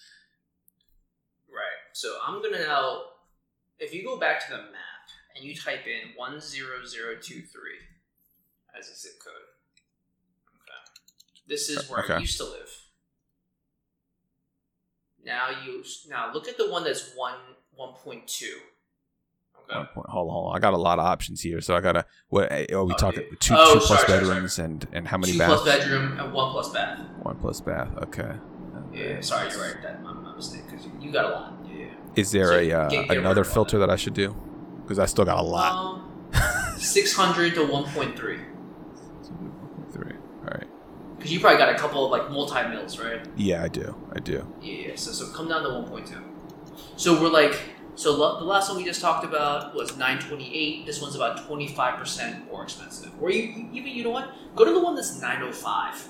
right. 1.47 1.79
So 1.93 2.17
I'm 2.25 2.41
gonna 2.41 2.59
now, 2.65 3.01
if 3.79 3.93
you 3.93 4.03
go 4.03 4.19
back 4.19 4.43
to 4.45 4.51
the 4.51 4.57
map 4.57 5.05
and 5.35 5.45
you 5.45 5.55
type 5.55 5.85
in 5.87 6.17
one 6.17 6.39
zero 6.41 6.83
zero 6.85 7.15
two 7.21 7.41
three 7.43 7.79
as 8.77 8.89
a 8.89 8.95
zip 8.95 9.13
code, 9.23 9.33
okay, 10.63 10.81
this 11.47 11.69
is 11.69 11.89
where 11.89 12.03
Okay. 12.03 12.15
I 12.15 12.19
used 12.19 12.37
to 12.39 12.45
live. 12.45 12.69
Now 15.25 15.49
you 15.65 15.83
now 16.09 16.31
look 16.33 16.47
at 16.47 16.57
the 16.57 16.69
one 16.71 16.83
that's 16.83 17.13
one 17.15 17.35
one 17.75 17.93
point 17.93 18.27
two. 18.27 18.57
Okay. 19.63 19.77
One 19.77 19.87
point. 19.93 20.07
Hold 20.09 20.27
on, 20.29 20.33
hold 20.33 20.49
on. 20.51 20.55
I 20.57 20.59
got 20.59 20.73
a 20.73 20.77
lot 20.77 20.97
of 20.99 21.05
options 21.05 21.41
here, 21.41 21.61
so 21.61 21.75
I 21.75 21.81
gotta. 21.81 22.05
What 22.29 22.51
are 22.51 22.57
we 22.59 22.67
Oh, 22.73 22.89
talking? 22.97 23.23
yeah. 23.29 23.37
Two, 23.39 23.53
Oh, 23.57 23.73
two 23.73 23.79
plus 23.79 23.87
sorry, 23.87 24.07
sorry, 24.07 24.19
bedrooms 24.19 24.59
and 24.59 24.87
and 24.93 25.07
how 25.07 25.17
many 25.17 25.33
Two 25.33 25.39
baths? 25.39 25.61
plus 25.61 25.77
bedroom 25.77 26.19
and 26.19 26.33
one 26.33 26.51
plus 26.51 26.69
bath. 26.73 26.99
One 27.21 27.37
plus 27.37 27.61
bath. 27.61 27.89
Okay. 28.03 28.31
Yeah, 28.93 29.21
sorry, 29.21 29.49
you're 29.51 29.61
right. 29.61 29.81
That 29.83 30.03
my, 30.03 30.11
my 30.13 30.35
mistake 30.35 30.63
because 30.69 30.85
you, 30.85 30.91
you 30.99 31.11
got 31.11 31.25
a 31.25 31.29
lot. 31.29 31.53
Yeah. 31.73 31.85
Is 32.15 32.31
there 32.31 32.47
So 32.47 32.55
a 32.55 32.71
uh, 32.71 32.89
get- 32.89 33.07
get 33.07 33.17
another 33.17 33.43
filter 33.43 33.77
that 33.79 33.89
I 33.89 33.95
should 33.95 34.13
do? 34.13 34.35
Because 34.81 34.99
I 34.99 35.05
still 35.05 35.23
got 35.25 35.37
a 35.37 35.43
lot. 35.43 35.71
Um, 36.33 36.77
Six 36.77 37.13
hundred 37.13 37.53
to 37.55 37.65
one 37.65 37.83
point. 37.85 38.17
Three. 38.17 38.39
Because 41.21 41.31
you 41.33 41.39
probably 41.39 41.59
got 41.59 41.69
a 41.69 41.77
couple 41.77 42.03
of 42.03 42.09
like 42.11 42.31
multi 42.31 42.67
mills, 42.69 42.97
right? 42.99 43.23
Yeah, 43.35 43.63
I 43.63 43.67
do. 43.67 43.95
I 44.15 44.19
do. 44.19 44.51
Yeah. 44.59 44.95
So 44.95 45.11
so 45.11 45.31
come 45.31 45.47
down 45.47 45.61
to 45.61 45.69
one 45.69 45.87
point 45.87 46.07
two. 46.07 46.17
So 46.95 47.21
we're 47.21 47.29
like 47.29 47.59
so 47.93 48.15
lo- 48.15 48.39
the 48.39 48.45
last 48.45 48.69
one 48.69 48.77
we 48.77 48.83
just 48.83 49.01
talked 49.01 49.23
about 49.23 49.75
was 49.75 49.95
nine 49.97 50.17
twenty 50.17 50.51
eight. 50.55 50.87
This 50.87 50.99
one's 50.99 51.15
about 51.15 51.45
twenty 51.45 51.67
five 51.67 51.99
percent 51.99 52.49
more 52.51 52.63
expensive. 52.63 53.11
Or 53.21 53.29
you 53.29 53.69
even 53.71 53.91
you 53.91 54.03
know 54.03 54.09
what? 54.09 54.31
Go 54.55 54.65
to 54.65 54.71
the 54.71 54.79
one 54.81 54.95
that's 54.95 55.21
nine 55.21 55.43
oh 55.43 55.51
five. 55.51 56.03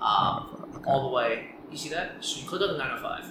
Um, 0.00 0.82
all 0.86 1.08
the 1.08 1.14
way. 1.14 1.48
You 1.72 1.78
see 1.78 1.88
that? 1.88 2.22
So 2.24 2.40
you 2.40 2.46
click 2.46 2.60
on 2.60 2.68
the 2.68 2.78
905. 2.78 3.30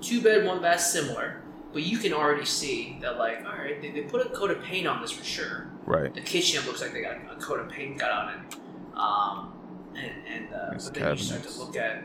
Two 0.00 0.20
bed, 0.20 0.44
one 0.44 0.60
bath, 0.60 0.80
similar, 0.80 1.42
but 1.72 1.82
you 1.82 1.98
can 1.98 2.12
already 2.12 2.44
see 2.44 2.98
that, 3.00 3.16
like, 3.18 3.44
all 3.46 3.52
right, 3.56 3.80
they, 3.80 3.90
they 3.92 4.02
put 4.02 4.26
a 4.26 4.30
coat 4.30 4.50
of 4.50 4.62
paint 4.62 4.86
on 4.86 5.00
this 5.00 5.10
for 5.12 5.24
sure. 5.24 5.70
Right. 5.84 6.12
The 6.12 6.20
kitchen 6.20 6.64
looks 6.66 6.80
like 6.80 6.92
they 6.92 7.02
got 7.02 7.16
a 7.30 7.36
coat 7.36 7.60
of 7.60 7.68
paint 7.68 7.98
got 7.98 8.10
on 8.10 8.34
it. 8.34 8.56
Um, 8.96 9.52
and 9.96 10.12
and 10.26 10.54
uh, 10.54 10.70
but 10.72 10.94
then 10.94 11.16
you 11.16 11.22
start 11.22 11.42
to 11.42 11.58
look 11.58 11.76
at 11.76 12.04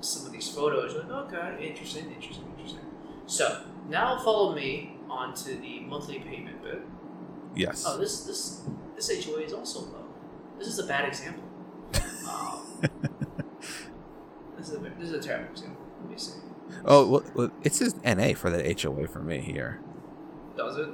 some 0.00 0.26
of 0.26 0.32
these 0.32 0.48
photos, 0.48 0.94
you're 0.94 1.04
like, 1.04 1.32
okay, 1.32 1.68
interesting, 1.68 2.10
interesting, 2.12 2.46
interesting. 2.56 2.84
So 3.26 3.64
now 3.88 4.18
follow 4.18 4.54
me 4.54 4.98
onto 5.08 5.60
the 5.60 5.80
monthly 5.80 6.18
payment 6.18 6.62
bit. 6.62 6.82
Yes. 7.54 7.84
Oh, 7.86 7.98
this 7.98 8.24
this 8.24 8.62
this 8.96 9.26
HOA 9.26 9.40
is 9.40 9.52
also 9.52 9.80
low. 9.80 10.06
This 10.58 10.68
is 10.68 10.78
a 10.78 10.86
bad 10.86 11.06
example. 11.08 11.44
Um, 12.28 12.60
this 14.56 14.68
is 14.68 14.74
a 14.74 14.78
this 14.78 15.10
is 15.10 15.12
a 15.12 15.20
terrible 15.20 15.50
example. 15.50 15.82
Let 16.00 16.10
me 16.10 16.16
see. 16.16 16.38
Oh, 16.84 17.22
well, 17.34 17.50
it 17.62 17.74
says 17.74 17.94
NA 18.04 18.34
for 18.34 18.50
the 18.50 18.76
HOA 18.80 19.06
for 19.06 19.20
me 19.20 19.40
here. 19.40 19.80
Does 20.56 20.78
it? 20.78 20.88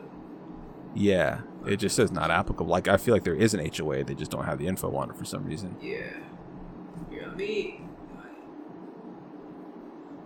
Yeah, 0.95 1.43
it 1.67 1.77
just 1.77 1.95
says 1.97 2.11
not 2.11 2.31
applicable. 2.31 2.71
Like 2.71 2.89
I 2.89 2.97
feel 2.97 3.15
like 3.15 3.25
there 3.25 3.35
is 3.35 3.55
an 3.55 3.71
HOA, 3.75 4.05
they 4.05 4.15
just 4.15 4.31
don't 4.31 4.45
have 4.45 4.59
the 4.59 4.67
info 4.67 4.95
on 4.97 5.11
it 5.11 5.17
for 5.17 5.25
some 5.25 5.45
reason. 5.45 5.77
Yeah. 5.81 6.11
Me. 7.39 7.81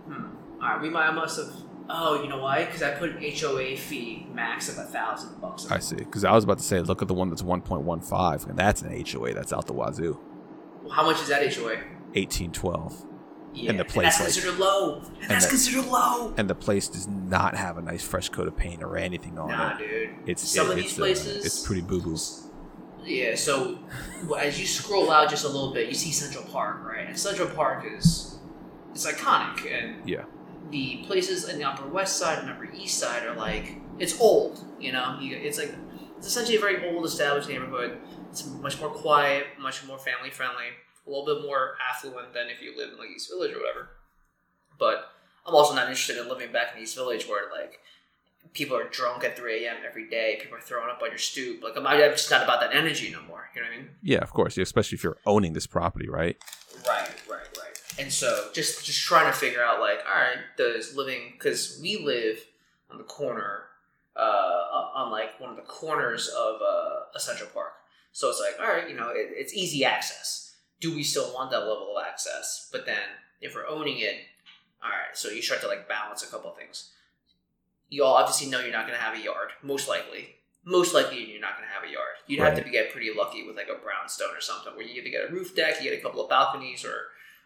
Hmm. 0.07 0.25
All 0.61 0.69
right. 0.69 0.81
We 0.81 0.89
might. 0.89 1.07
I 1.07 1.11
must 1.11 1.37
have. 1.37 1.53
Oh, 1.89 2.21
you 2.23 2.29
know 2.29 2.39
why? 2.39 2.63
Because 2.65 2.81
I 2.81 2.91
put 2.91 3.11
an 3.11 3.21
HOA 3.21 3.75
fee 3.77 4.25
max 4.33 4.69
of 4.69 4.77
a 4.77 4.83
thousand 4.87 5.39
bucks. 5.41 5.69
I 5.69 5.79
see. 5.79 5.97
Because 5.97 6.23
I 6.23 6.31
was 6.31 6.43
about 6.45 6.57
to 6.59 6.63
say, 6.63 6.79
look 6.79 7.01
at 7.01 7.07
the 7.09 7.13
one 7.13 7.29
that's 7.29 7.41
1.15, 7.43 8.47
and 8.49 8.57
that's 8.57 8.81
an 8.81 9.05
HOA. 9.05 9.33
That's 9.33 9.51
out 9.51 9.67
the 9.67 9.73
wazoo. 9.73 10.17
Well, 10.81 10.93
how 10.93 11.03
much 11.05 11.21
is 11.21 11.27
that 11.27 11.41
HOA? 11.53 11.75
1812, 12.15 13.05
Yeah. 13.53 13.69
And 13.71 13.79
the 13.79 13.85
place, 13.85 14.05
that's 14.05 14.19
like- 14.19 14.25
considered 14.33 14.59
low. 14.59 15.01
And 15.21 15.29
that's 15.29 15.45
the- 15.45 15.49
considered 15.49 15.85
low. 15.87 16.33
and 16.37 16.49
the 16.49 16.55
place 16.55 16.87
does 16.87 17.07
not 17.07 17.55
have 17.55 17.77
a 17.77 17.81
nice 17.81 18.01
fresh 18.03 18.29
coat 18.29 18.47
of 18.47 18.55
paint 18.55 18.81
or 18.81 18.95
anything 18.97 19.37
on 19.37 19.49
Nah, 19.49 19.75
it. 19.75 19.77
dude. 19.79 20.09
It's 20.25 20.41
Some 20.47 20.67
it- 20.67 20.69
of 20.71 20.75
these 20.77 20.93
uh, 20.97 21.01
places. 21.01 21.45
it's 21.45 21.65
pretty 21.65 21.81
boo 21.81 22.01
boo. 22.01 22.17
Yeah, 23.05 23.35
so 23.35 23.79
as 24.37 24.59
you 24.59 24.65
scroll 24.65 25.11
out 25.11 25.29
just 25.29 25.43
a 25.45 25.47
little 25.49 25.73
bit, 25.73 25.87
you 25.89 25.93
see 25.95 26.11
Central 26.11 26.43
Park, 26.45 26.83
right? 26.85 27.07
And 27.07 27.19
Central 27.19 27.49
Park 27.49 27.85
is 27.85 28.37
it's 28.93 29.05
iconic, 29.05 29.65
and 29.71 30.07
Yeah. 30.07 30.25
the 30.69 31.03
places 31.07 31.49
in 31.49 31.57
the 31.57 31.63
Upper 31.65 31.87
West 31.87 32.17
Side 32.17 32.39
and 32.39 32.49
Upper 32.49 32.65
East 32.73 32.99
Side 32.99 33.23
are 33.25 33.35
like 33.35 33.77
it's 33.99 34.19
old, 34.19 34.63
you 34.79 34.91
know. 34.91 35.17
It's 35.21 35.57
like 35.57 35.73
it's 36.17 36.27
essentially 36.27 36.57
a 36.57 36.59
very 36.59 36.89
old, 36.89 37.05
established 37.05 37.49
neighborhood. 37.49 37.97
It's 38.31 38.45
much 38.45 38.79
more 38.79 38.89
quiet, 38.89 39.47
much 39.59 39.85
more 39.85 39.97
family 39.99 40.29
friendly, 40.31 40.65
a 41.05 41.09
little 41.09 41.25
bit 41.25 41.43
more 41.45 41.75
affluent 41.89 42.33
than 42.33 42.47
if 42.49 42.61
you 42.61 42.75
live 42.77 42.93
in 42.93 42.97
like 42.97 43.09
East 43.09 43.29
Village 43.29 43.51
or 43.53 43.59
whatever. 43.59 43.89
But 44.79 45.09
I'm 45.45 45.53
also 45.53 45.75
not 45.75 45.87
interested 45.87 46.17
in 46.17 46.29
living 46.29 46.51
back 46.51 46.75
in 46.75 46.81
East 46.81 46.95
Village 46.95 47.27
where 47.27 47.51
like 47.51 47.79
people 48.53 48.77
are 48.77 48.87
drunk 48.89 49.23
at 49.23 49.37
3 49.37 49.65
a.m. 49.65 49.77
every 49.87 50.07
day. 50.07 50.37
People 50.39 50.57
are 50.57 50.61
throwing 50.61 50.89
up 50.89 51.01
on 51.01 51.09
your 51.09 51.17
stoop. 51.17 51.63
Like 51.63 51.75
I'm, 51.75 51.85
I'm 51.85 51.99
just 52.11 52.29
not 52.31 52.43
about 52.43 52.61
that 52.61 52.73
energy 52.73 53.09
no 53.11 53.21
more. 53.23 53.49
You 53.55 53.61
know 53.61 53.67
what 53.67 53.73
I 53.73 53.77
mean? 53.77 53.89
Yeah, 54.01 54.19
of 54.19 54.31
course. 54.31 54.57
Especially 54.57 54.95
if 54.95 55.03
you're 55.03 55.17
owning 55.25 55.53
this 55.53 55.67
property, 55.67 56.09
right? 56.09 56.37
Right, 56.87 57.09
right, 57.29 57.57
right. 57.57 57.81
And 57.99 58.11
so 58.11 58.49
just 58.53 58.85
just 58.85 59.01
trying 59.01 59.31
to 59.31 59.37
figure 59.37 59.63
out 59.63 59.79
like, 59.79 59.99
all 60.07 60.21
right, 60.21 60.37
does 60.57 60.95
living 60.95 61.33
because 61.33 61.79
we 61.81 61.97
live 61.97 62.39
on 62.91 62.97
the 62.97 63.03
corner, 63.03 63.65
uh, 64.15 64.19
on 64.95 65.11
like 65.11 65.39
one 65.39 65.49
of 65.49 65.55
the 65.55 65.63
corners 65.63 66.27
of 66.29 66.61
uh, 66.61 67.15
a 67.15 67.19
Central 67.19 67.49
Park. 67.49 67.73
So 68.11 68.29
it's 68.29 68.39
like, 68.39 68.65
all 68.65 68.73
right, 68.73 68.87
you 68.87 68.95
know, 68.95 69.09
it, 69.09 69.29
it's 69.31 69.53
easy 69.53 69.83
access. 69.83 70.55
Do 70.79 70.93
we 70.93 71.03
still 71.03 71.33
want 71.33 71.51
that 71.51 71.59
level 71.59 71.95
of 71.97 72.03
access? 72.05 72.69
But 72.71 72.85
then 72.85 72.99
if 73.41 73.55
we're 73.55 73.67
owning 73.67 73.99
it, 73.99 74.15
all 74.83 74.89
right, 74.89 75.15
so 75.15 75.29
you 75.29 75.41
start 75.41 75.61
to 75.61 75.67
like 75.67 75.87
balance 75.87 76.23
a 76.23 76.27
couple 76.27 76.51
of 76.51 76.57
things. 76.57 76.91
You 77.93 78.03
all 78.03 78.15
obviously 78.15 78.49
know 78.49 78.59
you're 78.59 78.71
not 78.71 78.87
going 78.87 78.97
to 78.97 79.03
have 79.03 79.15
a 79.15 79.21
yard, 79.21 79.49
most 79.61 79.87
likely. 79.87 80.29
Most 80.65 80.95
likely, 80.95 81.29
you're 81.29 81.41
not 81.41 81.57
going 81.57 81.67
to 81.67 81.73
have 81.73 81.83
a 81.87 81.91
yard. 81.91 82.15
You'd 82.25 82.39
have 82.39 82.55
to 82.57 82.63
be, 82.63 82.71
get 82.71 82.91
pretty 82.91 83.11
lucky 83.15 83.43
with 83.45 83.55
like 83.55 83.67
a 83.67 83.79
brownstone 83.83 84.35
or 84.35 84.41
something, 84.41 84.73
where 84.75 84.85
you 84.85 84.99
either 84.99 85.09
get 85.09 85.29
a 85.29 85.31
roof 85.31 85.55
deck, 85.55 85.75
you 85.79 85.91
get 85.91 85.99
a 85.99 86.01
couple 86.01 86.23
of 86.23 86.29
balconies, 86.29 86.83
or 86.83 86.95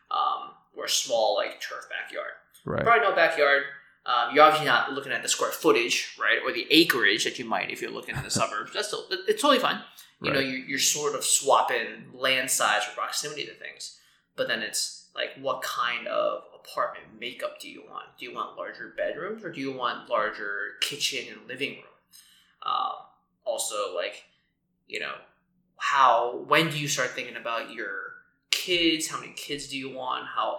um, 0.10 0.52
or 0.78 0.86
a 0.86 0.90
small 0.90 1.36
like 1.36 1.60
turf 1.60 1.88
backyard. 1.90 2.32
Right. 2.64 2.84
Probably 2.84 3.02
no 3.02 3.14
backyard. 3.14 3.64
Um, 4.06 4.34
you're 4.34 4.44
obviously 4.46 4.68
not 4.68 4.94
looking 4.94 5.12
at 5.12 5.22
the 5.22 5.28
square 5.28 5.52
footage, 5.52 6.16
right, 6.18 6.40
or 6.46 6.54
the 6.54 6.66
acreage 6.70 7.26
that 7.26 7.38
you 7.38 7.44
might 7.44 7.72
if 7.72 7.82
you're 7.82 7.92
looking 7.92 8.16
in 8.16 8.24
the 8.24 8.32
suburbs. 8.40 8.72
That's 8.74 8.88
still 8.88 9.06
it's 9.28 9.42
totally 9.42 9.60
fine. 9.60 9.82
You 10.22 10.32
know, 10.32 10.40
you're, 10.40 10.60
you're 10.60 10.80
sort 10.80 11.14
of 11.14 11.24
swapping 11.24 12.06
land 12.14 12.50
size 12.50 12.84
or 12.88 12.96
proximity 12.96 13.46
to 13.46 13.54
things, 13.54 14.00
but 14.36 14.48
then 14.48 14.62
it's 14.62 15.07
like, 15.17 15.32
what 15.41 15.62
kind 15.62 16.08
of 16.08 16.43
apartment 16.53 17.06
makeup 17.19 17.60
do 17.60 17.69
you 17.69 17.84
want? 17.89 18.06
Do 18.17 18.25
you 18.25 18.34
want 18.34 18.56
larger 18.56 18.93
bedrooms 18.95 19.43
or 19.43 19.51
do 19.51 19.60
you 19.60 19.73
want 19.73 20.10
larger 20.10 20.75
kitchen 20.82 21.25
and 21.32 21.47
living 21.47 21.71
room? 21.71 21.84
Um, 22.65 22.93
also, 23.43 23.95
like, 23.95 24.25
you 24.88 24.99
know, 24.99 25.15
how 25.77 26.45
when 26.47 26.69
do 26.69 26.80
you 26.80 26.88
start 26.88 27.10
thinking 27.10 27.36
about 27.36 27.73
your 27.73 28.13
kids? 28.51 29.08
How 29.08 29.19
many 29.19 29.34
kids 29.34 29.67
do 29.67 29.77
you 29.77 29.89
want? 29.89 30.27
How 30.27 30.56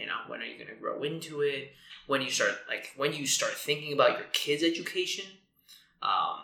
you 0.00 0.06
know 0.06 0.18
when 0.26 0.40
are 0.40 0.44
you 0.44 0.56
going 0.56 0.74
to 0.74 0.80
grow 0.80 1.02
into 1.02 1.42
it? 1.42 1.72
When 2.06 2.22
you 2.22 2.30
start 2.30 2.52
like 2.68 2.92
when 2.96 3.12
you 3.12 3.26
start 3.26 3.52
thinking 3.52 3.92
about 3.92 4.18
your 4.18 4.26
kids' 4.32 4.62
education, 4.62 5.24
um, 6.02 6.40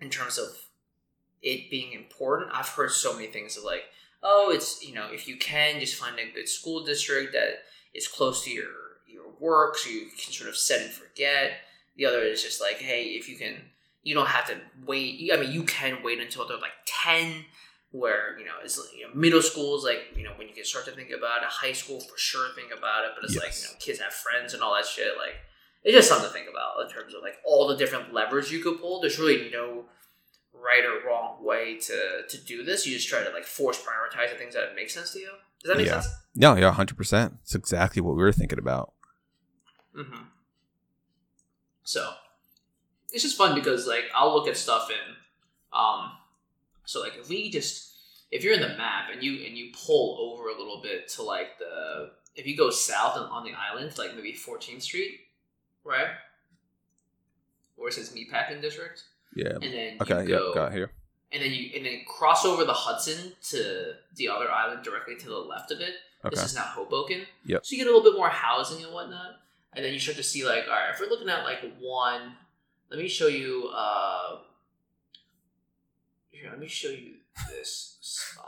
in 0.00 0.10
terms 0.10 0.38
of 0.38 0.48
it 1.42 1.70
being 1.70 1.92
important. 1.92 2.50
I've 2.54 2.68
heard 2.68 2.92
so 2.92 3.14
many 3.14 3.26
things 3.26 3.56
of 3.56 3.64
like, 3.64 3.84
oh, 4.22 4.50
it's 4.52 4.86
you 4.86 4.94
know, 4.94 5.08
if 5.10 5.26
you 5.26 5.36
can 5.36 5.80
just 5.80 5.96
find 5.96 6.18
a 6.18 6.32
good 6.32 6.48
school 6.48 6.84
district 6.84 7.32
that 7.32 7.62
is 7.94 8.08
close 8.08 8.44
to 8.44 8.50
your 8.50 8.70
your 9.06 9.24
work, 9.40 9.76
so 9.76 9.90
you 9.90 10.06
can 10.06 10.32
sort 10.32 10.48
of 10.48 10.56
set 10.56 10.82
and 10.82 10.90
forget. 10.90 11.52
The 11.96 12.06
other 12.06 12.20
is 12.20 12.42
just 12.42 12.60
like, 12.60 12.76
hey, 12.76 13.04
if 13.04 13.28
you 13.28 13.36
can, 13.36 13.56
you 14.02 14.14
don't 14.14 14.28
have 14.28 14.46
to 14.46 14.56
wait. 14.86 15.30
I 15.32 15.36
mean, 15.36 15.52
you 15.52 15.64
can 15.64 15.98
wait 16.02 16.20
until 16.20 16.46
they're 16.46 16.56
like 16.56 16.72
ten, 16.86 17.44
where 17.90 18.38
you 18.38 18.44
know 18.44 18.54
it's 18.62 18.80
you 18.96 19.06
know, 19.06 19.14
middle 19.14 19.42
school 19.42 19.76
is 19.76 19.84
like 19.84 20.16
you 20.16 20.24
know 20.24 20.32
when 20.36 20.48
you 20.48 20.54
can 20.54 20.64
start 20.64 20.86
to 20.86 20.92
think 20.92 21.10
about 21.10 21.42
it. 21.42 21.48
High 21.48 21.72
school 21.72 22.00
for 22.00 22.16
sure 22.16 22.48
think 22.54 22.72
about 22.76 23.04
it, 23.04 23.10
but 23.14 23.24
it's 23.24 23.36
like 23.36 23.54
you 23.56 23.64
know 23.64 23.78
kids 23.78 24.00
have 24.00 24.12
friends 24.12 24.54
and 24.54 24.62
all 24.62 24.74
that 24.74 24.86
shit. 24.86 25.12
Like 25.18 25.36
it's 25.84 25.94
just 25.94 26.08
something 26.08 26.28
to 26.28 26.32
think 26.32 26.48
about 26.48 26.80
in 26.84 26.90
terms 26.90 27.14
of 27.14 27.22
like 27.22 27.36
all 27.44 27.68
the 27.68 27.76
different 27.76 28.14
levers 28.14 28.52
you 28.52 28.60
could 28.60 28.80
pull. 28.80 29.00
There's 29.00 29.18
really 29.18 29.50
no 29.50 29.86
right 30.54 30.84
or 30.84 31.06
wrong 31.06 31.42
way 31.44 31.78
to 31.78 32.22
to 32.28 32.38
do 32.44 32.62
this. 32.64 32.86
You 32.86 32.94
just 32.94 33.08
try 33.08 33.22
to 33.22 33.30
like 33.30 33.44
force 33.44 33.78
prioritize 33.80 34.30
the 34.32 34.38
things 34.38 34.54
that 34.54 34.74
make 34.74 34.90
sense 34.90 35.12
to 35.12 35.18
you. 35.18 35.30
Does 35.62 35.68
that 35.70 35.76
make 35.76 35.86
Yeah. 35.86 36.00
sense? 36.00 36.14
No, 36.34 36.56
yeah, 36.56 36.72
hundred 36.72 36.96
percent. 36.96 37.34
It's 37.42 37.54
exactly 37.54 38.00
what 38.02 38.16
we 38.16 38.22
were 38.22 38.32
thinking 38.32 38.58
about. 38.58 38.92
Mm-hmm. 39.96 40.22
So 41.84 42.10
it's 43.12 43.22
just 43.22 43.36
fun 43.36 43.54
because 43.54 43.86
like 43.86 44.04
I'll 44.14 44.34
look 44.34 44.48
at 44.48 44.56
stuff 44.56 44.88
and 44.88 45.16
um, 45.72 46.12
so 46.84 47.00
like 47.00 47.14
if 47.18 47.28
we 47.28 47.50
just 47.50 47.90
if 48.30 48.42
you're 48.42 48.54
in 48.54 48.60
the 48.62 48.68
map 48.68 49.08
and 49.12 49.22
you 49.22 49.44
and 49.46 49.56
you 49.56 49.72
pull 49.86 50.18
over 50.32 50.48
a 50.48 50.56
little 50.58 50.80
bit 50.82 51.08
to 51.08 51.22
like 51.22 51.58
the 51.58 52.10
if 52.34 52.46
you 52.46 52.56
go 52.56 52.70
south 52.70 53.16
on, 53.16 53.24
on 53.30 53.44
the 53.44 53.52
island 53.52 53.96
like 53.98 54.14
maybe 54.14 54.32
14th 54.32 54.82
Street, 54.82 55.20
right? 55.84 56.08
Where 57.76 57.88
it 57.88 57.94
says 57.94 58.10
meatpacking 58.14 58.62
district, 58.62 59.04
Yeah. 59.34 59.54
and 59.54 59.62
then 59.62 59.96
Okay. 60.00 60.20
Yeah. 60.22 60.36
go, 60.38 60.54
Got 60.54 60.72
here. 60.72 60.90
and 61.32 61.42
then 61.42 61.50
you 61.52 61.70
and 61.76 61.84
then 61.86 62.02
cross 62.06 62.44
over 62.44 62.64
the 62.64 62.72
Hudson 62.74 63.32
to 63.50 63.94
the 64.16 64.28
other 64.28 64.50
island 64.50 64.82
directly 64.84 65.16
to 65.16 65.26
the 65.28 65.38
left 65.38 65.70
of 65.70 65.80
it. 65.80 65.94
Okay. 66.24 66.34
This 66.36 66.44
is 66.44 66.54
now 66.54 66.62
Hoboken. 66.62 67.22
Yep. 67.46 67.66
So 67.66 67.72
you 67.74 67.78
get 67.84 67.90
a 67.90 67.94
little 67.96 68.08
bit 68.10 68.16
more 68.16 68.28
housing 68.28 68.84
and 68.84 68.92
whatnot, 68.94 69.40
and 69.74 69.84
then 69.84 69.92
you 69.92 69.98
start 69.98 70.16
to 70.18 70.22
see 70.22 70.44
like, 70.44 70.64
all 70.64 70.70
right, 70.70 70.90
if 70.92 71.00
we're 71.00 71.08
looking 71.08 71.28
at 71.28 71.44
like 71.44 71.60
one, 71.80 72.34
let 72.90 72.98
me 73.00 73.08
show 73.08 73.26
you. 73.26 73.68
uh 73.74 74.38
Here, 76.30 76.48
let 76.50 76.58
me 76.60 76.68
show 76.68 76.88
you 76.90 77.14
this 77.48 77.96
spot. 78.00 78.44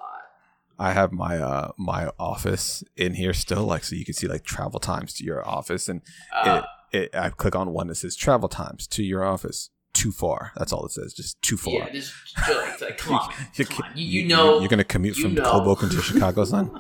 I 0.78 0.92
have 0.92 1.12
my 1.12 1.38
uh 1.38 1.72
my 1.78 2.10
office 2.18 2.82
in 2.96 3.14
here 3.14 3.32
still, 3.32 3.64
like 3.64 3.84
so 3.84 3.94
you 3.96 4.04
can 4.04 4.14
see 4.14 4.26
like 4.26 4.44
travel 4.44 4.80
times 4.80 5.12
to 5.14 5.24
your 5.24 5.46
office, 5.48 5.88
and 5.88 6.02
Uh, 6.32 6.62
it, 6.92 7.14
I 7.14 7.30
click 7.30 7.56
on 7.56 7.72
one 7.72 7.86
that 7.88 7.96
says 7.96 8.14
travel 8.16 8.48
times 8.48 8.86
to 8.88 9.02
your 9.02 9.24
office. 9.24 9.70
Too 9.94 10.12
far. 10.12 10.52
That's 10.56 10.72
all 10.72 10.84
it 10.84 10.92
says. 10.92 11.14
Just 11.14 11.40
too 11.40 11.56
far. 11.56 11.72
yeah, 11.72 11.88
this 11.90 12.12
like, 12.46 12.80
like, 12.80 12.98
come 12.98 13.14
on. 13.20 13.32
You- 13.54 13.64
come 13.64 13.86
on. 13.86 13.92
You, 13.96 14.04
you 14.22 14.28
know, 14.28 14.58
you're 14.60 14.68
gonna 14.68 14.84
commute 14.84 15.16
you 15.16 15.22
from 15.24 15.34
know. 15.34 15.44
Hoboken 15.44 15.88
to 15.88 16.02
Chicago, 16.02 16.44
son. 16.44 16.70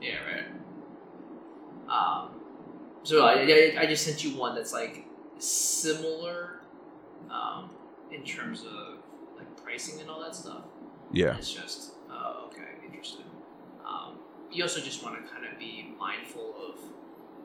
yeah, 0.00 0.14
right. 0.28 0.44
Um, 1.88 2.30
so 3.02 3.24
I, 3.24 3.32
I, 3.42 3.74
I 3.80 3.86
just 3.86 4.04
sent 4.04 4.22
you 4.24 4.36
one 4.36 4.54
that's 4.54 4.72
like 4.72 5.04
similar, 5.38 6.60
um, 7.30 7.70
in 8.12 8.22
terms 8.24 8.62
of 8.62 8.98
like 9.36 9.56
pricing 9.62 10.00
and 10.00 10.10
all 10.10 10.20
that 10.22 10.34
stuff. 10.36 10.62
Yeah. 11.12 11.36
It's 11.36 11.52
just, 11.52 11.92
oh, 12.10 12.48
okay, 12.52 12.84
interesting. 12.84 13.24
Um, 13.88 14.18
you 14.52 14.62
also 14.62 14.80
just 14.80 15.02
want 15.04 15.16
to 15.24 15.32
kind 15.32 15.44
of 15.50 15.58
be 15.58 15.94
mindful 15.98 16.54
of 16.68 16.78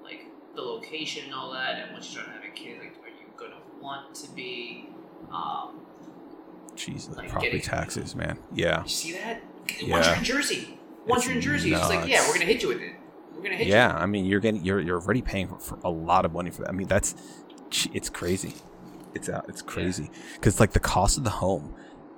like 0.04 0.26
the 0.56 0.62
location 0.62 1.26
and 1.26 1.34
all 1.34 1.52
that, 1.54 1.80
and 1.80 1.94
once 1.94 2.06
you 2.08 2.20
start 2.20 2.28
having 2.36 2.52
kids, 2.54 2.80
like, 2.80 2.96
you 2.96 3.01
want 3.82 4.14
to 4.16 4.32
be? 4.32 4.90
Um, 5.32 5.82
Jesus, 6.76 7.16
Like 7.16 7.30
property 7.30 7.52
getting- 7.52 7.62
taxes, 7.62 8.16
man. 8.16 8.40
Yeah. 8.54 8.84
you 8.84 8.90
see 8.90 9.12
that? 9.14 9.42
Once 9.68 9.82
Yeah. 9.82 10.10
you're 10.10 10.18
in 10.18 10.24
Jersey, 10.24 10.80
once 11.08 11.20
It's 11.22 11.28
you're 11.28 11.36
in 11.36 11.42
Jersey, 11.42 11.74
it's 11.74 11.90
like, 11.90 12.08
yeah, 12.08 12.26
we're 12.28 12.34
gonna 12.34 12.46
hit 12.46 12.62
you 12.62 12.70
with 12.70 12.82
it. 12.82 12.94
We're 13.36 13.44
gonna 13.44 13.56
hit 13.56 13.68
you. 13.68 13.74
Yeah, 13.74 13.96
I 13.96 14.06
mean, 14.06 14.26
you're 14.26 14.40
getting 14.40 14.64
you're 14.64 14.80
you're 14.80 15.00
already 15.02 15.22
paying 15.22 15.48
for, 15.48 15.60
for 15.60 15.80
a 15.84 15.90
lot 15.90 16.26
of 16.26 16.34
money 16.34 16.50
for 16.52 16.62
that. 16.64 16.70
I 16.70 16.74
mean, 16.74 16.88
that's 16.88 17.16
it's 17.94 18.10
crazy. 18.10 18.54
It's 19.14 19.30
out. 19.30 19.46
It's 19.50 19.62
crazy 19.62 20.10
because 20.36 20.60
like 20.60 20.72
the 20.72 20.80
cost 20.80 21.18
of 21.18 21.24
the 21.24 21.30
home, 21.30 21.74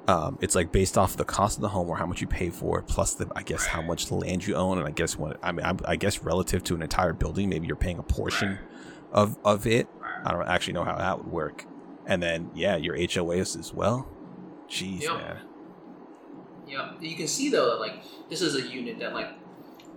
um, 0.07 0.37
it's 0.41 0.55
like 0.55 0.71
based 0.71 0.97
off 0.97 1.15
the 1.17 1.25
cost 1.25 1.57
of 1.57 1.61
the 1.61 1.69
home 1.69 1.89
or 1.89 1.97
how 1.97 2.05
much 2.05 2.21
you 2.21 2.27
pay 2.27 2.49
for 2.49 2.79
it, 2.79 2.87
plus 2.87 3.13
the 3.15 3.29
I 3.35 3.43
guess 3.43 3.65
how 3.65 3.81
much 3.81 4.11
land 4.11 4.45
you 4.45 4.55
own, 4.55 4.77
and 4.77 4.87
I 4.87 4.91
guess 4.91 5.17
what 5.17 5.39
I 5.43 5.51
mean, 5.51 5.65
I, 5.65 5.75
I 5.85 5.95
guess 5.95 6.23
relative 6.23 6.63
to 6.65 6.75
an 6.75 6.81
entire 6.81 7.13
building, 7.13 7.49
maybe 7.49 7.67
you're 7.67 7.75
paying 7.75 7.99
a 7.99 8.03
portion 8.03 8.59
of 9.11 9.37
of 9.45 9.65
it. 9.67 9.87
I 10.25 10.31
don't 10.31 10.47
actually 10.47 10.73
know 10.73 10.83
how 10.83 10.97
that 10.97 11.17
would 11.19 11.31
work. 11.31 11.65
And 12.05 12.21
then 12.21 12.51
yeah, 12.53 12.75
your 12.77 12.95
HOAs 12.97 13.57
as 13.57 13.73
well. 13.73 14.07
Jeez, 14.69 15.01
Yep. 15.01 15.11
man. 15.17 15.37
Yeah, 16.67 16.93
you 17.01 17.15
can 17.15 17.27
see 17.27 17.49
though 17.49 17.65
that 17.71 17.79
like 17.79 18.03
this 18.29 18.41
is 18.41 18.55
a 18.55 18.61
unit 18.61 18.99
that 18.99 19.13
like 19.13 19.29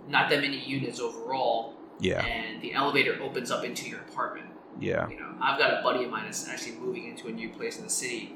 not 0.07 0.29
that 0.29 0.41
many 0.41 0.57
units 0.59 0.99
overall, 0.99 1.73
Yeah, 1.99 2.23
and 2.25 2.61
the 2.61 2.73
elevator 2.73 3.17
opens 3.21 3.51
up 3.51 3.63
into 3.63 3.89
your 3.89 3.99
apartment. 4.01 4.47
yeah, 4.79 5.07
You 5.09 5.19
know, 5.19 5.33
I've 5.41 5.57
got 5.59 5.79
a 5.79 5.83
buddy 5.83 6.03
of 6.05 6.11
mine 6.11 6.25
that's 6.25 6.47
actually 6.47 6.75
moving 6.75 7.07
into 7.07 7.27
a 7.27 7.31
new 7.31 7.49
place 7.49 7.77
in 7.77 7.83
the 7.83 7.89
city. 7.89 8.33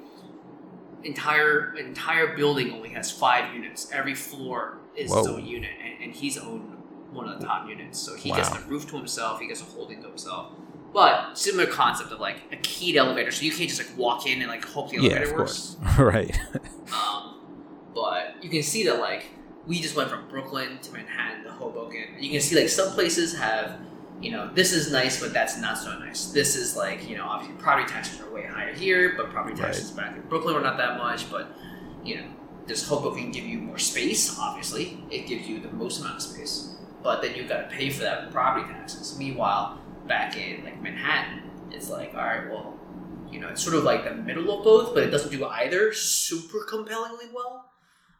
Entire 1.04 1.76
entire 1.78 2.36
building 2.36 2.72
only 2.74 2.90
has 2.90 3.12
five 3.12 3.54
units. 3.54 3.92
Every 3.92 4.14
floor 4.16 4.78
is 4.96 5.12
its 5.12 5.28
own 5.28 5.46
unit, 5.46 5.72
and, 5.84 6.04
and 6.04 6.14
he's 6.14 6.38
owned 6.38 6.78
one 7.12 7.28
of 7.28 7.40
the 7.40 7.46
top 7.46 7.68
units. 7.68 7.98
So 8.00 8.16
he 8.16 8.32
gets 8.32 8.50
the 8.50 8.64
roof 8.68 8.88
to 8.92 8.98
himself. 8.98 9.40
He 9.40 9.48
gets 9.48 9.62
a 9.62 9.66
holding 9.66 10.02
to 10.04 10.08
himself. 10.10 10.52
But 10.94 11.38
similar 11.38 11.68
concept 11.68 12.12
of 12.12 12.20
like 12.20 12.42
a 12.52 12.58
keyed 12.58 12.98
elevator, 12.98 13.32
so 13.32 13.44
you 13.44 13.52
can't 13.52 13.70
just 13.70 13.82
like 13.82 13.98
walk 13.98 14.28
in 14.28 14.42
and 14.42 14.50
like 14.50 14.66
hope 14.66 14.90
the 14.90 14.98
yeah. 14.98 15.12
elevator 15.12 15.32
Of 15.32 15.38
works. 15.38 15.78
course, 15.82 15.98
right. 16.00 16.40
Um, 16.94 17.40
but 17.96 18.44
you 18.44 18.50
can 18.50 18.62
see 18.64 18.84
that 18.86 19.00
like 19.00 19.26
we 19.66 19.80
just 19.80 19.96
went 19.96 20.10
from 20.10 20.28
Brooklyn 20.28 20.80
to 20.80 20.92
Manhattan 20.92 21.44
to 21.46 21.52
Hoboken. 21.52 22.16
You 22.20 22.32
can 22.32 22.42
see 22.42 22.60
like 22.60 22.68
some 22.68 22.92
places 22.94 23.38
have, 23.38 23.80
you 24.22 24.32
know, 24.32 24.50
this 24.54 24.74
is 24.74 24.92
nice, 24.92 25.20
but 25.22 25.32
that's 25.34 25.58
not 25.60 25.78
so 25.78 25.98
nice. 26.00 26.26
This 26.28 26.56
is 26.56 26.76
like, 26.76 27.08
you 27.08 27.16
know, 27.16 27.26
obviously 27.26 27.56
property 27.62 27.88
taxes 27.88 28.20
are 28.22 28.34
way 28.34 28.46
higher 28.46 28.74
here, 28.74 29.14
but 29.16 29.30
property 29.30 29.56
taxes 29.56 29.92
back 29.92 30.16
in 30.16 30.22
Brooklyn 30.24 30.56
were 30.56 30.62
not 30.62 30.78
that 30.78 30.98
much. 30.98 31.30
But 31.32 31.48
you 32.04 32.16
know, 32.18 32.26
does 32.68 32.86
Hoboken 32.88 33.32
give 33.32 33.46
you 33.46 33.60
more 33.60 33.78
space? 33.78 34.38
Obviously, 34.38 35.04
it 35.10 35.28
gives 35.28 35.48
you 35.48 35.60
the 35.60 35.72
most 35.72 36.02
amount 36.02 36.18
of 36.18 36.22
space, 36.22 36.76
but 37.02 37.22
then 37.22 37.36
you've 37.36 37.48
got 37.48 37.70
to 37.70 37.76
pay 37.76 37.90
for 37.90 38.02
that 38.02 38.32
property 38.32 38.66
taxes. 38.68 39.18
Meanwhile, 39.18 39.80
back 40.08 40.38
in 40.38 40.64
like 40.64 40.82
Manhattan, 40.82 41.44
it's 41.72 41.90
like, 41.90 42.14
all 42.14 42.22
right, 42.22 42.50
well, 42.50 42.78
you 43.32 43.40
know, 43.40 43.48
it's 43.48 43.64
sort 43.64 43.76
of 43.76 43.84
like 43.84 44.04
the 44.04 44.14
middle 44.14 44.58
of 44.58 44.64
both, 44.64 44.94
but 44.94 45.04
it 45.04 45.10
doesn't 45.10 45.32
do 45.32 45.46
either 45.46 45.94
super 45.94 46.66
compellingly 46.66 47.26
well. 47.34 47.72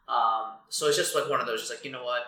Um, 0.08 0.52
so 0.68 0.88
it's 0.88 0.96
just 0.96 1.14
like 1.14 1.28
one 1.28 1.40
of 1.40 1.46
those, 1.46 1.60
just 1.60 1.72
like 1.72 1.84
you 1.84 1.90
know 1.90 2.04
what, 2.04 2.22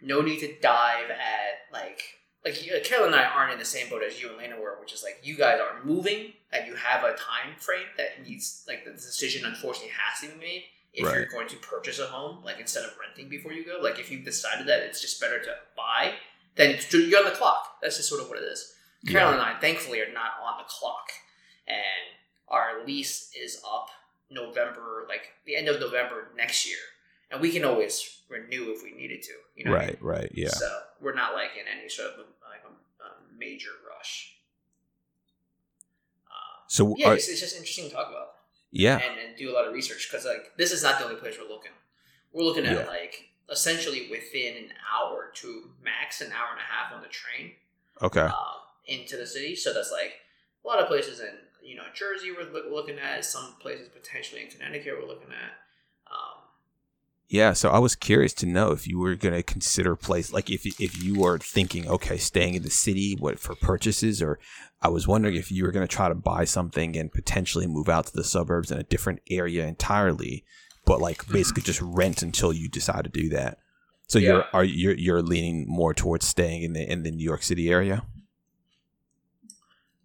no 0.00 0.20
need 0.20 0.40
to 0.40 0.54
dive 0.60 1.10
at 1.10 1.72
like 1.72 2.02
like 2.44 2.54
Carol 2.84 3.06
and 3.06 3.14
I 3.14 3.24
aren't 3.24 3.52
in 3.52 3.58
the 3.58 3.64
same 3.64 3.88
boat 3.88 4.02
as 4.02 4.20
you 4.20 4.28
and 4.28 4.38
Lena 4.38 4.60
were, 4.60 4.76
which 4.80 4.92
is 4.92 5.02
like 5.02 5.20
you 5.22 5.36
guys 5.36 5.60
are 5.60 5.84
moving 5.84 6.32
and 6.52 6.66
you 6.66 6.74
have 6.74 7.04
a 7.04 7.14
time 7.14 7.54
frame 7.58 7.86
that 7.96 8.26
needs 8.26 8.64
like 8.66 8.84
the 8.84 8.90
decision 8.90 9.44
unfortunately 9.44 9.92
has 9.96 10.20
to 10.20 10.34
be 10.34 10.40
made 10.40 10.64
if 10.92 11.04
you're 11.14 11.26
going 11.26 11.48
to 11.48 11.56
purchase 11.56 11.98
a 11.98 12.06
home, 12.06 12.44
like 12.44 12.58
instead 12.60 12.84
of 12.84 12.90
renting 13.00 13.28
before 13.28 13.52
you 13.52 13.64
go. 13.64 13.78
Like 13.80 13.98
if 13.98 14.10
you've 14.10 14.24
decided 14.24 14.66
that 14.66 14.82
it's 14.82 15.00
just 15.00 15.20
better 15.20 15.40
to 15.40 15.54
buy, 15.76 16.14
then 16.56 16.78
you're 16.90 17.18
on 17.18 17.24
the 17.24 17.36
clock. 17.36 17.78
That's 17.82 17.96
just 17.96 18.08
sort 18.08 18.20
of 18.20 18.28
what 18.28 18.38
it 18.38 18.44
is. 18.44 18.74
Carol 19.08 19.30
Yeah. 19.30 19.32
and 19.34 19.42
I, 19.42 19.60
thankfully, 19.60 20.00
are 20.00 20.12
not 20.12 20.32
on 20.42 20.58
the 20.58 20.64
clock, 20.68 21.08
and 21.66 21.78
our 22.48 22.84
lease 22.86 23.30
is 23.40 23.60
up 23.68 23.88
November, 24.30 25.04
like 25.08 25.32
the 25.46 25.56
end 25.56 25.68
of 25.68 25.80
November 25.80 26.28
next 26.36 26.66
year, 26.66 26.78
and 27.30 27.40
we 27.40 27.50
can 27.50 27.64
always 27.64 28.20
renew 28.28 28.70
if 28.72 28.82
we 28.82 28.92
needed 28.92 29.22
to. 29.22 29.32
You 29.56 29.64
know, 29.64 29.70
what 29.72 29.80
I 29.80 29.84
right, 29.86 30.02
right. 30.02 30.30
Yeah. 30.34 30.48
So 30.50 30.68
we're 31.00 31.14
not 31.14 31.34
like 31.34 31.50
in 31.58 31.64
any 31.78 31.88
sort 31.88 32.10
of 32.12 32.18
like 32.18 32.62
a, 32.64 33.04
a 33.04 33.08
major 33.38 33.70
rush. 33.96 34.36
Uh, 36.28 36.62
So 36.68 36.94
yeah, 36.96 37.08
are- 37.10 37.14
it's, 37.14 37.28
it's 37.28 37.40
just 37.40 37.56
interesting 37.56 37.88
to 37.88 37.94
talk 37.94 38.08
about 38.08 38.28
yeah, 38.70 38.96
and, 38.98 39.18
and 39.18 39.36
do 39.36 39.50
a 39.50 39.54
lot 39.54 39.66
of 39.66 39.74
research 39.74 40.08
because 40.10 40.24
like 40.24 40.52
this 40.56 40.72
is 40.72 40.82
not 40.82 40.98
the 40.98 41.04
only 41.04 41.16
place 41.16 41.36
we're 41.40 41.48
looking. 41.48 41.72
We're 42.32 42.44
looking 42.44 42.64
at 42.66 42.72
Yeah. 42.78 42.86
like 42.86 43.30
essentially 43.52 44.08
within 44.10 44.56
an 44.56 44.70
hour 44.92 45.30
to 45.34 45.70
max 45.84 46.20
an 46.20 46.32
hour 46.32 46.48
and 46.50 46.58
a 46.58 46.62
half 46.62 46.92
on 46.92 47.02
the 47.02 47.08
train 47.08 47.52
okay. 48.00 48.20
um, 48.20 48.32
into 48.86 49.16
the 49.16 49.26
city. 49.26 49.54
So 49.54 49.72
that's 49.72 49.92
like 49.92 50.14
a 50.64 50.68
lot 50.68 50.80
of 50.80 50.88
places 50.88 51.20
in 51.20 51.34
you 51.62 51.76
know 51.76 51.84
Jersey 51.94 52.32
we're 52.32 52.50
loo- 52.50 52.74
looking 52.74 52.98
at. 52.98 53.24
Some 53.24 53.54
places 53.60 53.88
potentially 53.88 54.42
in 54.42 54.48
Connecticut 54.48 54.94
we're 54.98 55.06
looking 55.06 55.30
at. 55.30 55.52
Um, 56.10 56.42
Yeah, 57.28 57.52
so 57.52 57.70
I 57.70 57.78
was 57.78 57.94
curious 57.94 58.32
to 58.34 58.46
know 58.46 58.72
if 58.72 58.88
you 58.88 58.98
were 58.98 59.14
going 59.14 59.34
to 59.34 59.42
consider 59.42 59.94
place 59.94 60.32
like 60.32 60.50
if 60.50 60.66
if 60.80 61.02
you 61.02 61.20
were 61.20 61.38
thinking 61.38 61.86
okay, 61.86 62.16
staying 62.16 62.54
in 62.54 62.62
the 62.62 62.70
city 62.70 63.16
what 63.18 63.38
for 63.38 63.54
purchases 63.54 64.22
or 64.22 64.38
I 64.80 64.88
was 64.88 65.06
wondering 65.06 65.36
if 65.36 65.52
you 65.52 65.64
were 65.64 65.70
going 65.70 65.86
to 65.86 65.94
try 65.94 66.08
to 66.08 66.14
buy 66.14 66.44
something 66.44 66.96
and 66.96 67.12
potentially 67.12 67.68
move 67.68 67.88
out 67.88 68.06
to 68.06 68.12
the 68.12 68.24
suburbs 68.24 68.72
in 68.72 68.78
a 68.78 68.82
different 68.82 69.20
area 69.30 69.64
entirely, 69.64 70.44
but 70.84 71.00
like 71.00 71.26
basically 71.28 71.62
just 71.62 71.80
rent 71.82 72.22
until 72.22 72.52
you 72.52 72.68
decide 72.68 73.04
to 73.04 73.10
do 73.10 73.28
that. 73.30 73.58
So 74.08 74.18
you're 74.18 74.44
are 74.52 74.64
you're 74.64 74.94
you're 74.94 75.22
leaning 75.22 75.64
more 75.68 75.94
towards 75.94 76.26
staying 76.26 76.62
in 76.62 76.72
the 76.74 76.90
in 76.90 77.02
the 77.02 77.10
New 77.10 77.24
York 77.24 77.42
City 77.42 77.70
area? 77.70 78.04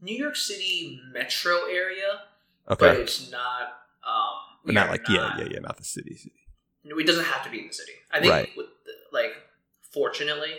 New 0.02 0.16
York 0.16 0.36
City 0.36 1.00
metro 1.12 1.66
area, 1.66 2.22
Okay. 2.70 2.88
but 2.88 2.98
it's 2.98 3.32
not. 3.32 3.74
Um, 4.08 4.36
But 4.64 4.76
not 4.76 4.90
like 4.90 5.08
yeah, 5.10 5.38
yeah, 5.38 5.48
yeah, 5.52 5.60
not 5.60 5.78
the 5.78 5.84
city. 5.84 6.16
city. 6.16 6.34
No, 6.84 6.98
it 7.00 7.06
doesn't 7.08 7.26
have 7.26 7.44
to 7.44 7.50
be 7.50 7.60
in 7.62 7.68
the 7.68 7.74
city. 7.74 7.94
I 8.12 8.20
think, 8.20 8.32
Right. 8.32 8.50
with 8.56 8.68
the, 8.86 8.94
like, 9.12 9.32
fortunately, 9.92 10.54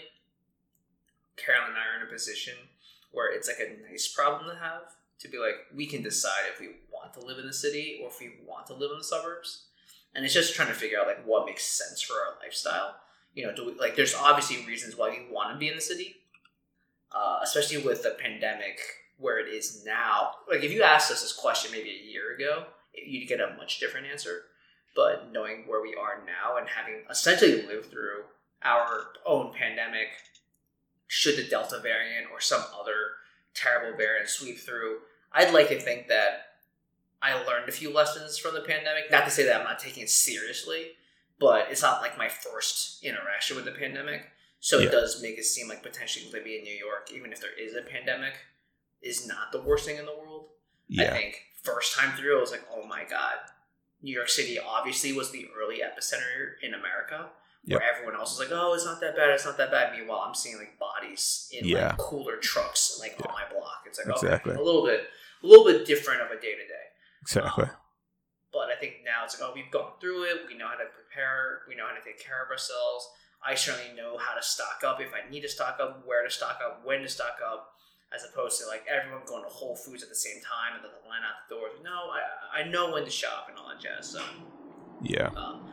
Carol 1.37 1.69
and 1.69 1.77
I 1.77 1.87
are 1.87 2.01
in 2.03 2.07
a 2.07 2.11
position 2.11 2.55
where 3.13 3.33
it's 3.33 3.49
like 3.49 3.61
a 3.61 3.91
nice 3.91 4.09
problem 4.09 4.51
to 4.51 4.57
have 4.61 4.83
to 5.21 5.29
be 5.29 5.39
like, 5.39 5.55
we 5.75 5.87
can 5.87 6.03
decide 6.03 6.45
if 6.53 6.61
we 6.61 6.69
want 6.93 7.15
to 7.15 7.21
live 7.21 7.39
in 7.39 7.47
the 7.47 7.53
city 7.55 8.01
or 8.03 8.09
if 8.09 8.21
we 8.21 8.33
want 8.45 8.67
to 8.67 8.75
live 8.75 8.91
in 8.91 8.99
the 8.99 9.05
suburbs. 9.05 9.68
And 10.15 10.25
it's 10.25 10.35
just 10.35 10.55
trying 10.55 10.69
to 10.69 10.75
figure 10.75 10.99
out 10.99 11.07
like 11.07 11.25
what 11.25 11.47
makes 11.47 11.65
sense 11.65 12.01
for 12.01 12.15
our 12.15 12.37
lifestyle. 12.43 12.97
You 13.35 13.47
know, 13.47 13.55
do 13.55 13.67
we 13.67 13.75
like? 13.75 13.95
There's 13.95 14.15
obviously 14.15 14.65
reasons 14.67 14.97
why 14.97 15.11
we 15.11 15.33
want 15.33 15.53
to 15.53 15.59
be 15.59 15.69
in 15.69 15.77
the 15.77 15.81
city, 15.81 16.17
uh, 17.13 17.39
especially 17.43 17.79
with 17.79 18.03
the 18.03 18.17
pandemic 18.19 18.81
where 19.19 19.39
it 19.39 19.49
is 19.49 19.85
now. 19.85 20.31
Like, 20.51 20.63
if 20.63 20.73
you 20.73 20.83
asked 20.83 21.11
us 21.11 21.23
this 21.23 21.33
question 21.33 21.71
maybe 21.73 21.91
a 21.91 22.11
year 22.11 22.35
ago, 22.35 22.65
you'd 22.95 23.29
get 23.29 23.41
a 23.41 23.55
much 23.57 23.81
different 23.81 24.07
answer. 24.07 24.43
But 24.97 25.31
knowing 25.33 25.65
where 25.67 25.83
we 25.83 25.95
are 25.95 26.25
now 26.25 26.57
and 26.57 26.69
having 26.69 27.05
essentially 27.09 27.63
lived 27.63 27.91
through 27.91 28.25
our 28.63 29.09
own 29.27 29.53
pandemic, 29.53 30.09
should 31.07 31.37
the 31.37 31.49
Delta 31.49 31.79
variant 31.81 32.27
or 32.33 32.41
some 32.41 32.63
other 32.79 32.93
terrible 33.55 33.97
variant 33.97 34.29
sweep 34.29 34.59
through, 34.59 34.99
I'd 35.33 35.55
like 35.55 35.69
to 35.69 35.81
think 35.81 36.09
that 36.09 36.48
I 37.23 37.35
learned 37.35 37.69
a 37.69 37.73
few 37.73 37.93
lessons 37.93 38.39
from 38.39 38.55
the 38.55 38.61
pandemic. 38.61 39.11
Not 39.11 39.25
to 39.25 39.31
say 39.31 39.45
that 39.45 39.57
I'm 39.57 39.65
not 39.65 39.79
taking 39.79 40.03
it 40.05 40.11
seriously, 40.11 40.93
but 41.41 41.67
it's 41.71 41.83
not 41.83 42.01
like 42.01 42.17
my 42.17 42.29
first 42.29 43.03
interaction 43.05 43.57
with 43.57 43.65
the 43.65 43.73
pandemic. 43.73 44.27
So 44.61 44.79
Yeah. 44.79 44.87
it 44.89 44.93
does 44.93 45.21
make 45.23 45.39
it 45.39 45.45
seem 45.45 45.69
like 45.69 45.83
potentially 45.83 46.31
living 46.33 46.53
in 46.59 46.63
New 46.65 46.75
York, 46.75 47.11
even 47.13 47.33
if 47.33 47.41
there 47.41 47.53
is 47.59 47.75
a 47.75 47.83
pandemic, 47.83 48.35
is 49.03 49.27
not 49.27 49.53
the 49.53 49.61
worst 49.63 49.85
thing 49.87 49.97
in 49.99 50.07
the 50.07 50.15
world. 50.17 50.49
I 50.99 51.05
think 51.11 51.43
first 51.63 51.97
time 51.97 52.17
through, 52.17 52.39
I 52.39 52.41
was 52.41 52.51
like, 52.51 52.65
oh 52.73 52.87
my 52.87 53.05
god, 53.05 53.35
New 54.03 54.13
York 54.15 54.29
City 54.29 54.59
obviously 54.59 55.13
was 55.13 55.31
the 55.33 55.47
early 55.61 55.81
epicenter 55.81 56.55
in 56.63 56.73
America, 56.75 57.31
where 57.65 57.83
everyone 57.83 58.15
else 58.15 58.39
was 58.39 58.49
like, 58.49 58.57
oh, 58.59 58.75
it's 58.75 58.85
not 58.85 59.01
that 59.01 59.15
bad, 59.17 59.31
it's 59.31 59.45
not 59.45 59.59
that 59.59 59.71
bad. 59.71 59.93
Meanwhile, 59.97 60.25
I'm 60.27 60.35
seeing 60.35 60.57
like 60.57 60.79
bodies 60.79 61.49
in 61.53 61.67
Yeah. 61.67 61.89
like 61.89 61.99
cooler 61.99 62.37
trucks 62.39 62.99
like 63.01 63.17
on 63.25 63.33
my 63.33 63.45
block. 63.53 63.85
It's 63.87 63.99
like 63.99 64.09
Exactly. 64.09 64.53
okay, 64.53 64.61
a 64.61 64.65
little 64.65 64.85
bit, 64.87 65.09
a 65.43 65.47
little 65.47 65.65
bit 65.67 65.85
different 65.87 66.23
of 66.23 66.31
a 66.31 66.41
day 66.41 66.53
to 66.55 66.67
day. 66.67 66.87
Exactly. 67.29 67.67
But 68.53 68.73
I 68.73 68.81
think 68.81 69.05
now 69.05 69.25
it's 69.25 69.39
like, 69.39 69.51
oh, 69.51 69.53
we've 69.55 69.71
gone 69.71 69.93
through 70.01 70.25
it. 70.25 70.49
We 70.49 70.57
know 70.57 70.67
how 70.67 70.81
to 70.81 70.89
prepare. 70.89 71.61
We 71.69 71.77
know 71.77 71.85
how 71.87 71.93
to 71.95 72.01
take 72.03 72.19
care 72.25 72.43
of 72.43 72.51
ourselves. 72.51 73.07
I 73.45 73.55
certainly 73.55 73.95
know 73.95 74.17
how 74.17 74.35
to 74.35 74.43
stock 74.43 74.81
up 74.85 74.99
if 75.01 75.13
I 75.13 75.29
need 75.31 75.43
to 75.43 75.49
stock 75.49 75.77
up, 75.81 76.03
where 76.07 76.25
to 76.25 76.31
stock 76.31 76.59
up, 76.65 76.81
when 76.85 77.03
to 77.03 77.09
stock 77.09 77.37
up, 77.45 77.69
as 78.15 78.25
opposed 78.25 78.59
to 78.61 78.67
like 78.67 78.85
everyone 78.89 79.21
going 79.27 79.45
to 79.45 79.49
Whole 79.51 79.77
Foods 79.77 80.03
at 80.03 80.09
the 80.09 80.15
same 80.17 80.41
time 80.43 80.75
and 80.77 80.83
then 80.85 80.91
the 81.03 81.09
line 81.09 81.21
out 81.21 81.47
the 81.49 81.55
doors. 81.55 81.73
No, 81.85 82.09
I, 82.11 82.61
I 82.65 82.69
know 82.69 82.93
when 82.93 83.05
to 83.05 83.11
shop 83.11 83.47
and 83.51 83.59
all 83.59 83.69
that 83.69 83.79
jazz. 83.81 84.09
So, 84.09 84.23
Yeah. 85.03 85.29
um, 85.37 85.69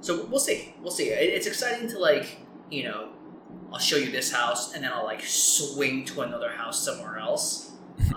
so 0.00 0.24
we'll 0.24 0.40
see. 0.40 0.74
We'll 0.80 0.90
see. 0.90 1.10
It, 1.10 1.34
it's 1.34 1.46
exciting 1.46 1.88
to 1.90 1.98
like, 1.98 2.38
you 2.70 2.84
know, 2.84 3.10
I'll 3.70 3.78
show 3.78 3.96
you 3.96 4.10
this 4.10 4.32
house 4.32 4.74
and 4.74 4.82
then 4.82 4.90
I'll 4.92 5.04
like 5.04 5.22
swing 5.22 6.06
to 6.06 6.22
another 6.22 6.50
house 6.50 6.82
somewhere 6.82 7.18
else. 7.18 7.72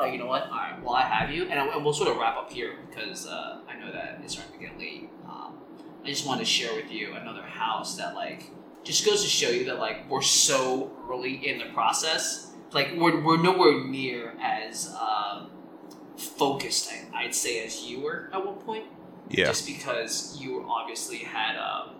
oh, 0.00 0.04
you 0.06 0.18
know 0.18 0.26
what? 0.26 0.44
All 0.44 0.50
right. 0.50 0.82
Well, 0.82 0.94
I 0.94 1.02
have 1.02 1.30
you, 1.30 1.44
and, 1.48 1.58
I, 1.58 1.66
and 1.74 1.84
we'll 1.84 1.94
sort 1.94 2.10
of 2.10 2.16
wrap 2.16 2.36
up 2.36 2.50
here 2.52 2.76
because 2.88 3.26
uh, 3.26 3.60
I 3.68 3.78
know 3.78 3.90
that 3.92 4.20
it's 4.22 4.34
starting 4.34 4.58
to 4.58 4.66
get 4.66 4.78
late. 4.78 5.10
Um, 5.28 5.58
I 6.04 6.08
just 6.08 6.26
wanted 6.26 6.40
to 6.40 6.46
share 6.46 6.74
with 6.74 6.90
you 6.90 7.14
another 7.14 7.42
house 7.42 7.96
that 7.96 8.14
like 8.14 8.50
just 8.84 9.04
goes 9.04 9.22
to 9.22 9.28
show 9.28 9.50
you 9.50 9.64
that 9.66 9.78
like 9.78 10.08
we're 10.08 10.22
so 10.22 10.90
early 11.10 11.48
in 11.48 11.58
the 11.58 11.66
process. 11.74 12.52
Like 12.72 12.90
we're, 12.96 13.20
we're 13.22 13.42
nowhere 13.42 13.84
near 13.84 14.34
as 14.42 14.94
um, 14.94 15.50
focused, 16.16 16.90
I, 16.92 17.24
I'd 17.24 17.34
say, 17.34 17.64
as 17.64 17.82
you 17.84 18.00
were 18.00 18.30
at 18.32 18.44
one 18.44 18.56
point 18.56 18.84
Yeah. 19.30 19.46
just 19.46 19.66
because 19.66 20.38
you 20.40 20.64
obviously 20.68 21.18
had 21.18 21.56
um, 21.56 21.96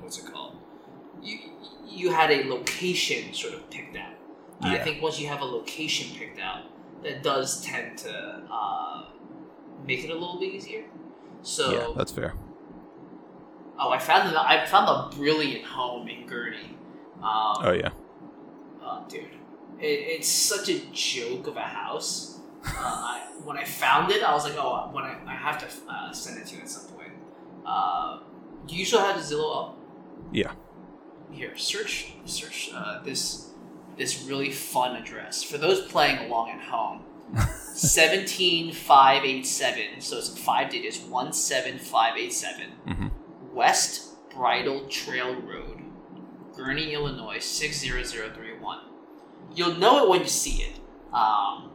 what's 0.00 0.18
it 0.18 0.30
called? 0.32 0.56
You 1.22 1.38
you 1.86 2.10
had 2.12 2.30
a 2.30 2.48
location 2.48 3.32
sort 3.32 3.54
of 3.54 3.70
picked 3.70 3.96
out. 3.96 4.14
And 4.60 4.72
I 4.72 4.78
think 4.78 5.02
once 5.02 5.20
you 5.20 5.28
have 5.28 5.40
a 5.40 5.44
location 5.44 6.16
picked 6.16 6.38
out, 6.40 6.62
that 7.02 7.22
does 7.22 7.62
tend 7.62 7.98
to 7.98 8.42
uh, 8.50 9.04
make 9.86 10.04
it 10.04 10.10
a 10.10 10.14
little 10.14 10.38
bit 10.40 10.54
easier. 10.54 10.84
So 11.42 11.72
yeah. 11.72 11.94
That's 11.96 12.12
fair. 12.12 12.34
oh, 13.78 13.90
I 13.90 13.98
found 13.98 14.32
the, 14.34 14.40
I 14.40 14.64
found 14.66 14.88
a 14.88 15.14
brilliant 15.16 15.64
home 15.64 16.08
in 16.08 16.26
Gurnee. 16.26 16.70
Um, 17.18 17.56
Oh 17.62 17.72
yeah. 17.78 17.90
Oh, 18.82 19.04
dude, 19.08 19.24
it, 19.80 19.84
it's 19.84 20.28
such 20.28 20.68
a 20.68 20.78
joke 20.92 21.46
of 21.46 21.56
a 21.56 21.62
house. 21.62 22.38
Uh, 22.66 22.70
I, 22.76 23.30
when 23.44 23.58
I 23.58 23.64
found 23.64 24.10
it, 24.10 24.22
I 24.22 24.32
was 24.32 24.44
like, 24.44 24.56
oh, 24.56 24.88
when 24.92 25.04
I, 25.04 25.18
I 25.26 25.34
have 25.34 25.58
to 25.58 25.66
uh, 25.92 26.12
send 26.12 26.38
it 26.40 26.46
to 26.46 26.56
you 26.56 26.62
at 26.62 26.68
some 26.68 26.90
point. 26.96 27.12
Uh, 27.66 28.20
do 28.66 28.76
you 28.76 28.84
still 28.84 29.00
have 29.00 29.16
Zillow 29.16 29.68
up? 29.68 29.78
Yeah. 30.32 30.52
Here, 31.30 31.56
search 31.56 32.14
search 32.24 32.70
uh, 32.74 33.02
this 33.02 33.50
this 33.96 34.24
really 34.24 34.50
fun 34.50 34.96
address 34.96 35.42
for 35.42 35.58
those 35.58 35.80
playing 35.82 36.18
along 36.26 36.50
at 36.50 36.60
home. 36.60 37.02
Seventeen 37.74 38.72
five 38.72 39.24
eight 39.24 39.46
seven. 39.46 40.00
So 40.00 40.18
it's 40.18 40.28
five 40.38 40.70
digits. 40.70 41.00
One 41.00 41.32
seven 41.32 41.78
five 41.78 42.16
eight 42.16 42.32
seven. 42.32 42.72
Mhm. 42.86 43.10
West 43.52 44.10
Bridle 44.30 44.86
Trail 44.88 45.34
Road, 45.40 45.80
Gurnee, 46.56 46.92
Illinois 46.92 47.38
six 47.44 47.78
zero 47.78 48.02
zero 48.02 48.30
three 48.34 48.56
one. 48.58 48.80
You'll 49.54 49.76
know 49.76 50.04
it 50.04 50.08
when 50.10 50.20
you 50.20 50.26
see 50.28 50.62
it. 50.62 50.80
Um, 51.12 51.70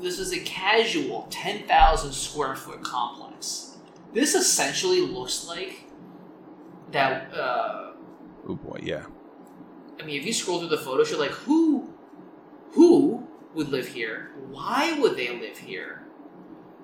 this 0.00 0.18
is 0.18 0.32
a 0.32 0.40
casual 0.40 1.26
ten 1.30 1.66
thousand 1.66 2.12
square 2.12 2.56
foot 2.56 2.82
complex. 2.82 3.76
This 4.14 4.34
essentially 4.34 5.00
looks 5.02 5.46
like 5.46 5.84
that. 6.92 7.32
Uh, 7.34 7.92
Oh 8.48 8.54
boy. 8.54 8.80
Yeah. 8.82 9.04
I 10.00 10.04
mean, 10.06 10.18
if 10.20 10.26
you 10.26 10.32
scroll 10.32 10.58
through 10.60 10.68
the 10.68 10.78
photos, 10.78 11.10
you're 11.10 11.20
like, 11.20 11.30
who, 11.32 11.90
who 12.72 13.26
would 13.54 13.68
live 13.68 13.88
here? 13.88 14.30
Why 14.48 14.98
would 14.98 15.16
they 15.16 15.38
live 15.38 15.58
here? 15.58 16.02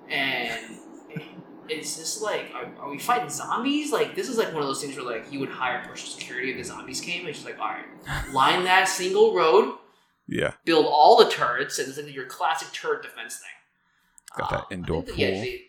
And 0.09 0.77
is 1.69 1.97
this 1.97 2.21
like, 2.21 2.51
are, 2.53 2.71
are 2.79 2.89
we 2.89 2.99
fighting 2.99 3.29
zombies? 3.29 3.91
Like, 3.91 4.15
this 4.15 4.29
is 4.29 4.37
like 4.37 4.53
one 4.53 4.61
of 4.61 4.67
those 4.67 4.81
things 4.81 4.95
where 4.95 5.05
like 5.05 5.31
you 5.31 5.39
would 5.39 5.49
hire 5.49 5.83
personal 5.87 6.17
security 6.17 6.51
if 6.51 6.57
the 6.57 6.63
zombies 6.63 7.01
came. 7.01 7.25
It's 7.27 7.39
just 7.39 7.45
like, 7.49 7.59
all 7.59 7.67
right, 7.67 7.85
line 8.33 8.63
that 8.65 8.87
single 8.87 9.33
road, 9.35 9.75
Yeah. 10.27 10.53
build 10.65 10.85
all 10.85 11.17
the 11.17 11.29
turrets, 11.29 11.79
and 11.79 11.87
it's 11.89 11.97
like 11.97 12.13
your 12.13 12.25
classic 12.25 12.69
turret 12.71 13.01
defense 13.03 13.37
thing. 13.37 14.37
Got 14.37 14.49
that 14.51 14.59
Um, 14.59 14.65
I 14.69 14.73
indoor 14.75 15.01
think 15.03 15.17
that- 15.17 15.21
yeah, 15.21 15.31
pool. 15.31 15.41
they- 15.41 15.63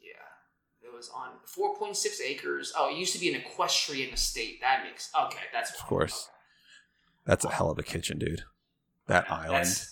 yeah, 0.00 0.88
it 0.88 0.92
was 0.94 1.10
on 1.10 1.30
4.6 1.46 2.20
acres. 2.24 2.72
Oh, 2.78 2.88
it 2.88 2.96
used 2.96 3.12
to 3.14 3.18
be 3.18 3.28
an 3.34 3.40
equestrian 3.40 4.14
estate. 4.14 4.60
That 4.60 4.84
makes 4.84 5.10
okay. 5.26 5.38
That's 5.52 5.72
Of 5.78 5.84
course. 5.86 6.28
Okay. 6.28 6.30
That's 7.24 7.44
a 7.44 7.50
hell 7.50 7.70
of 7.70 7.78
a 7.78 7.82
kitchen, 7.82 8.18
dude. 8.18 8.44
That 9.06 9.26
Yeah, 9.28 9.34
island. 9.34 9.52
that's- 9.66 9.90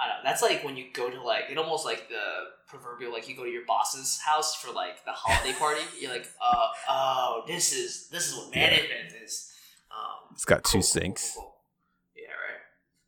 I 0.00 0.06
don't 0.06 0.18
know. 0.18 0.30
That's 0.30 0.42
like 0.42 0.62
when 0.64 0.76
you 0.76 0.92
go 0.92 1.10
to 1.10 1.20
like 1.22 1.44
it 1.50 1.58
almost 1.58 1.84
like 1.84 2.08
the 2.08 2.22
proverbial 2.68 3.10
like 3.12 3.28
you 3.28 3.34
go 3.34 3.42
to 3.44 3.50
your 3.50 3.64
boss's 3.66 4.20
house 4.20 4.54
for 4.54 4.70
like 4.72 5.04
the 5.04 5.10
holiday 5.12 5.52
party. 5.58 5.80
You're 6.00 6.12
like, 6.12 6.28
uh, 6.40 6.68
oh, 6.88 7.42
this 7.48 7.72
is 7.72 8.08
this 8.08 8.28
is 8.28 8.36
what 8.36 8.54
Yeah. 8.54 8.70
management 8.70 9.12
is. 9.24 9.52
Um, 9.90 10.28
It's 10.34 10.44
got 10.44 10.58
two 10.58 10.62
cool, 10.62 10.72
cool, 10.80 10.82
sinks. 10.82 11.32
cool, 11.34 11.42
cool. 11.42 11.54
Yeah, 12.14 12.28
right. 12.30 12.60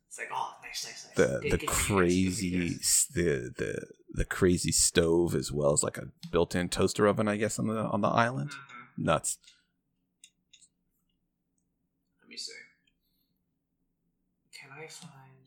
It's 0.09 0.17
like, 0.17 0.27
oh, 0.33 0.53
nice, 0.61 0.85
nice, 0.85 1.05
nice. 1.07 1.15
The 1.15 1.39
Good- 1.39 1.51
the 1.51 1.57
good 1.59 1.69
for 1.71 2.03
you 2.03 2.29
guys, 2.29 2.39
good 2.41 2.41
for 2.41 2.43
you 2.45 2.67
crazy 2.67 2.79
the 3.13 3.53
the 3.57 3.87
the 4.13 4.25
crazy 4.25 4.71
stove 4.73 5.33
as 5.33 5.49
well 5.49 5.71
as 5.71 5.83
like 5.83 5.97
a 5.97 6.07
built-in 6.29 6.67
toaster 6.67 7.07
oven, 7.07 7.29
I 7.29 7.37
guess 7.37 7.57
on 7.57 7.67
the 7.67 7.77
on 7.77 8.01
the 8.01 8.09
island. 8.09 8.49
Mhm. 8.51 8.57
Nuts. 9.05 9.37
Let 12.21 12.27
me 12.29 12.35
see. 12.35 12.51
I 14.81 14.87
find? 14.87 15.37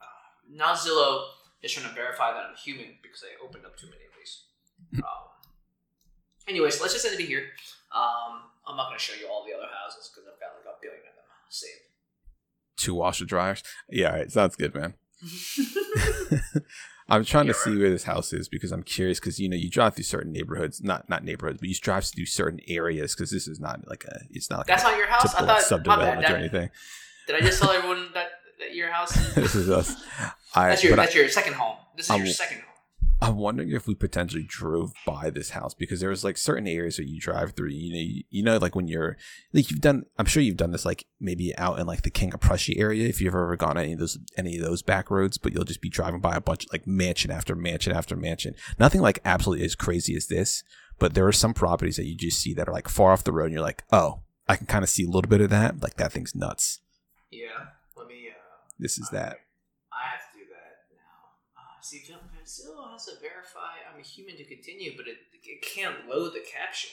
Uh, 0.00 0.54
now 0.54 0.74
Zillow 0.74 1.24
is 1.62 1.72
trying 1.72 1.88
to 1.88 1.94
verify 1.94 2.32
that 2.32 2.44
I'm 2.50 2.56
human 2.56 2.98
because 3.02 3.22
I 3.22 3.42
opened 3.44 3.64
up 3.64 3.76
too 3.76 3.86
many 3.86 4.02
of 4.04 4.12
these. 4.18 4.42
um, 5.02 5.28
anyways, 6.48 6.80
let's 6.80 6.92
just 6.92 7.06
end 7.06 7.18
it 7.18 7.26
here. 7.26 7.46
Um, 7.94 8.50
I'm 8.66 8.76
not 8.76 8.88
going 8.88 8.98
to 8.98 9.04
show 9.04 9.18
you 9.18 9.28
all 9.28 9.44
the 9.46 9.54
other 9.54 9.68
houses 9.70 10.10
because 10.12 10.28
I've 10.28 10.40
got 10.40 10.56
like 10.58 10.66
a 10.66 10.78
billion 10.80 11.00
of 11.00 11.14
them 11.14 11.24
saved. 11.48 11.88
Two 12.76 12.94
washer 12.94 13.24
dryers. 13.24 13.62
Yeah, 13.88 14.14
right, 14.14 14.30
sounds 14.30 14.56
good, 14.56 14.74
man. 14.74 14.94
I'm 17.08 17.24
trying 17.24 17.46
to 17.46 17.54
see 17.54 17.76
where 17.76 17.90
this 17.90 18.04
house 18.04 18.32
is 18.32 18.48
because 18.48 18.72
I'm 18.72 18.82
curious 18.82 19.20
because 19.20 19.38
you 19.38 19.48
know 19.48 19.56
you 19.56 19.68
drive 19.68 19.94
through 19.94 20.04
certain 20.04 20.32
neighborhoods, 20.32 20.82
not 20.82 21.08
not 21.08 21.24
neighborhoods, 21.24 21.60
but 21.60 21.68
you 21.68 21.74
drive 21.74 22.04
through 22.06 22.26
certain 22.26 22.60
areas 22.68 23.14
because 23.14 23.30
this 23.30 23.46
is 23.46 23.60
not 23.60 23.86
like 23.86 24.04
a 24.04 24.20
it's 24.30 24.48
not 24.48 24.58
like 24.58 24.66
That's 24.66 24.82
not 24.82 24.96
your 24.96 25.08
house. 25.08 25.34
I 25.34 25.44
thought. 25.44 25.60
Subdevelopment 25.60 26.30
or 26.30 26.36
anything. 26.36 26.70
Did 27.26 27.36
I 27.36 27.40
just 27.40 27.60
tell 27.60 27.70
everyone 27.70 28.08
that 28.14 28.28
your 28.72 28.90
house? 28.90 29.12
this 29.34 29.54
is 29.54 29.68
us. 29.70 29.94
I, 30.54 30.68
That's 30.70 30.84
your 30.84 30.96
but 30.96 31.08
I- 31.08 31.12
your 31.18 31.28
second 31.28 31.54
home. 31.54 31.76
This 31.96 32.06
is 32.06 32.10
I'm- 32.10 32.20
your 32.20 32.28
second 32.28 32.58
home. 32.58 32.66
I'm 33.20 33.36
wondering 33.36 33.70
if 33.70 33.86
we 33.86 33.94
potentially 33.94 34.42
drove 34.48 34.94
by 35.06 35.30
this 35.30 35.50
house 35.50 35.74
because 35.74 36.00
there 36.00 36.10
was 36.10 36.24
like 36.24 36.36
certain 36.36 36.66
areas 36.66 36.96
that 36.96 37.06
you 37.06 37.20
drive 37.20 37.52
through. 37.52 37.68
You 37.68 37.92
know, 37.92 38.00
you, 38.00 38.22
you 38.30 38.42
know, 38.42 38.58
like 38.58 38.74
when 38.74 38.88
you're 38.88 39.16
like 39.52 39.70
you've 39.70 39.80
done. 39.80 40.06
I'm 40.18 40.26
sure 40.26 40.42
you've 40.42 40.56
done 40.56 40.72
this 40.72 40.84
like 40.84 41.06
maybe 41.20 41.56
out 41.56 41.78
in 41.78 41.86
like 41.86 42.02
the 42.02 42.10
King 42.10 42.34
of 42.34 42.40
Prussia 42.40 42.76
area 42.76 43.06
if 43.06 43.20
you've 43.20 43.32
ever 43.32 43.56
gone 43.56 43.78
any 43.78 43.92
of 43.92 44.00
those 44.00 44.18
any 44.36 44.56
of 44.58 44.64
those 44.64 44.82
back 44.82 45.08
roads. 45.08 45.38
But 45.38 45.52
you'll 45.52 45.62
just 45.62 45.80
be 45.80 45.88
driving 45.88 46.18
by 46.20 46.34
a 46.34 46.40
bunch 46.40 46.66
like 46.72 46.84
mansion 46.84 47.30
after 47.30 47.54
mansion 47.54 47.92
after 47.92 48.16
mansion. 48.16 48.56
Nothing 48.80 49.02
like 49.02 49.20
absolutely 49.24 49.64
as 49.66 49.76
crazy 49.76 50.16
as 50.16 50.26
this, 50.26 50.64
but 50.98 51.14
there 51.14 51.26
are 51.28 51.30
some 51.32 51.54
properties 51.54 51.98
that 51.98 52.06
you 52.06 52.16
just 52.16 52.40
see 52.40 52.52
that 52.54 52.68
are 52.68 52.72
like 52.72 52.88
far 52.88 53.12
off 53.12 53.22
the 53.22 53.30
road, 53.32 53.44
and 53.44 53.52
you're 53.54 53.62
like, 53.62 53.84
oh, 53.92 54.22
I 54.48 54.56
can 54.56 54.66
kind 54.66 54.82
of 54.82 54.90
see 54.90 55.04
a 55.04 55.08
little 55.08 55.28
bit 55.30 55.40
of 55.40 55.50
that. 55.50 55.80
Like 55.80 55.94
that 55.98 56.10
thing's 56.10 56.34
nuts. 56.34 56.80
Yeah. 57.30 57.66
This 58.78 58.98
is 58.98 59.08
that. 59.10 59.38
I 59.92 60.08
have 60.10 60.24
to 60.32 60.38
do 60.38 60.44
that 60.50 60.88
now. 60.90 61.22
Uh, 61.56 61.80
see, 61.82 61.98
Phil 62.00 62.16
Zillow 62.44 62.92
has 62.92 63.04
to 63.06 63.12
verify 63.20 63.78
I'm 63.86 64.00
a 64.00 64.02
human 64.02 64.36
to 64.36 64.44
continue, 64.44 64.92
but 64.96 65.06
it, 65.06 65.16
it 65.44 65.62
can't 65.62 66.08
load 66.08 66.32
the 66.34 66.40
caption. 66.40 66.90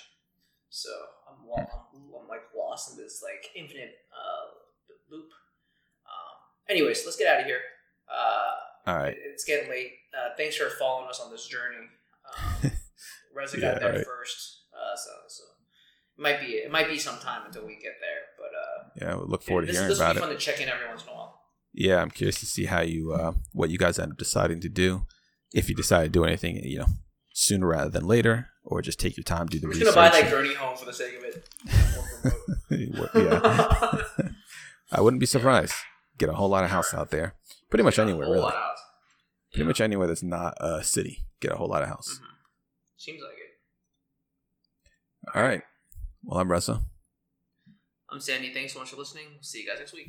So 0.70 0.90
I'm, 1.28 1.48
lo- 1.48 1.56
I'm, 1.58 2.02
I'm 2.22 2.28
like 2.28 2.44
lost 2.56 2.92
in 2.92 2.98
this 2.98 3.24
like 3.24 3.50
infinite 3.56 3.96
uh, 4.14 4.54
loop. 5.10 5.30
Um, 6.06 6.36
anyways, 6.70 7.04
let's 7.06 7.18
get 7.18 7.28
out 7.28 7.40
of 7.42 7.46
here. 7.48 7.62
Uh, 8.08 8.90
All 8.92 8.98
right. 8.98 9.14
It- 9.18 9.24
It's 9.34 9.44
getting 9.46 9.70
late. 9.70 9.94
Uh, 10.14 10.30
thanks 10.38 10.56
for 10.58 10.70
following 10.78 11.10
us 11.10 11.20
on 11.20 11.32
this 11.32 11.48
journey. 11.48 11.78
Um, 12.64 12.72
Reza 13.34 13.58
Yeah, 13.60 13.72
got 13.74 13.80
there 13.80 13.90
alright. 13.90 14.06
first, 14.06 14.66
uh, 14.74 14.96
so 14.96 15.10
so 15.28 15.44
it 16.18 16.22
might 16.22 16.40
be 16.40 16.58
it 16.62 16.70
might 16.72 16.88
be 16.88 17.00
some 17.00 17.18
time 17.20 17.44
until 17.48 17.66
we 17.66 17.74
get 17.82 17.94
there. 18.02 18.22
But 18.38 18.52
uh, 18.54 18.90
Yeah, 19.14 19.20
we 19.20 19.26
look 19.28 19.42
forward 19.42 19.62
to 19.62 19.68
this, 19.68 19.78
hearing 19.78 19.90
this 19.90 19.98
will 19.98 20.06
about 20.06 20.16
be 20.16 20.20
it. 20.20 20.22
fun 20.22 20.30
to 20.30 20.38
check 20.38 20.62
in 20.62 20.70
every 20.70 20.88
once 20.88 21.02
in 21.04 21.10
a 21.10 21.14
while. 21.14 21.39
Yeah, 21.74 22.02
I'm 22.02 22.10
curious 22.12 22.40
to 22.40 22.46
see 22.46 22.66
how 22.66 22.82
you 22.82 23.14
uh, 23.14 23.34
what 23.54 23.70
you 23.70 23.78
guys 23.78 24.00
end 24.00 24.12
up 24.12 24.18
deciding 24.18 24.60
to 24.62 24.70
do. 24.70 25.06
If 25.54 25.70
you 25.70 25.76
decide 25.76 26.04
to 26.04 26.10
do 26.10 26.26
anything, 26.26 26.58
you 26.64 26.80
know, 26.80 26.88
sooner 27.34 27.68
rather 27.68 27.90
than 27.90 28.06
later, 28.08 28.48
or 28.64 28.82
just 28.82 29.00
take 29.00 29.18
your 29.18 29.24
time, 29.24 29.48
do 29.48 29.60
the 29.60 29.68
just 29.68 29.80
research. 29.80 29.96
gonna 29.96 30.10
buy 30.12 30.22
that 30.22 30.32
Gurnee 30.32 30.56
home 30.56 30.78
for 30.78 30.86
the 30.86 30.94
sake 30.94 31.18
of 31.18 31.24
it. 31.24 31.48
yeah, 33.16 34.30
I 34.92 35.02
wouldn't 35.02 35.20
be 35.20 35.26
surprised. 35.26 35.74
Get 36.18 36.30
a 36.30 36.34
whole 36.34 36.50
lot 36.50 36.64
of 36.64 36.70
house 36.72 36.94
out 36.94 37.12
there. 37.12 37.36
Pretty 37.70 37.84
much 37.84 38.00
anywhere, 38.00 38.26
whole 38.26 38.36
really. 38.36 38.52
Pretty 39.52 39.64
Yeah. 39.64 39.66
much 39.66 39.82
anywhere 39.82 40.08
that's 40.08 40.24
not 40.24 40.56
a 40.60 40.84
city. 40.84 41.26
Get 41.40 41.52
a 41.52 41.56
whole 41.56 41.68
lot 41.70 41.82
of 41.84 41.90
house. 41.90 42.20
Mhm. 42.22 42.26
Seems 42.98 43.22
like 43.22 43.34
it. 43.34 45.38
All 45.38 45.44
right. 45.44 45.62
Well, 46.24 46.40
I'm 46.40 46.50
Ressa. 46.50 46.84
I'm 48.12 48.20
Sandy. 48.20 48.54
Thanks 48.54 48.74
so 48.74 48.80
much 48.80 48.90
for 48.90 48.98
listening. 48.98 49.38
See 49.42 49.62
you 49.62 49.68
guys 49.68 49.80
next 49.80 49.94
week. 49.94 50.08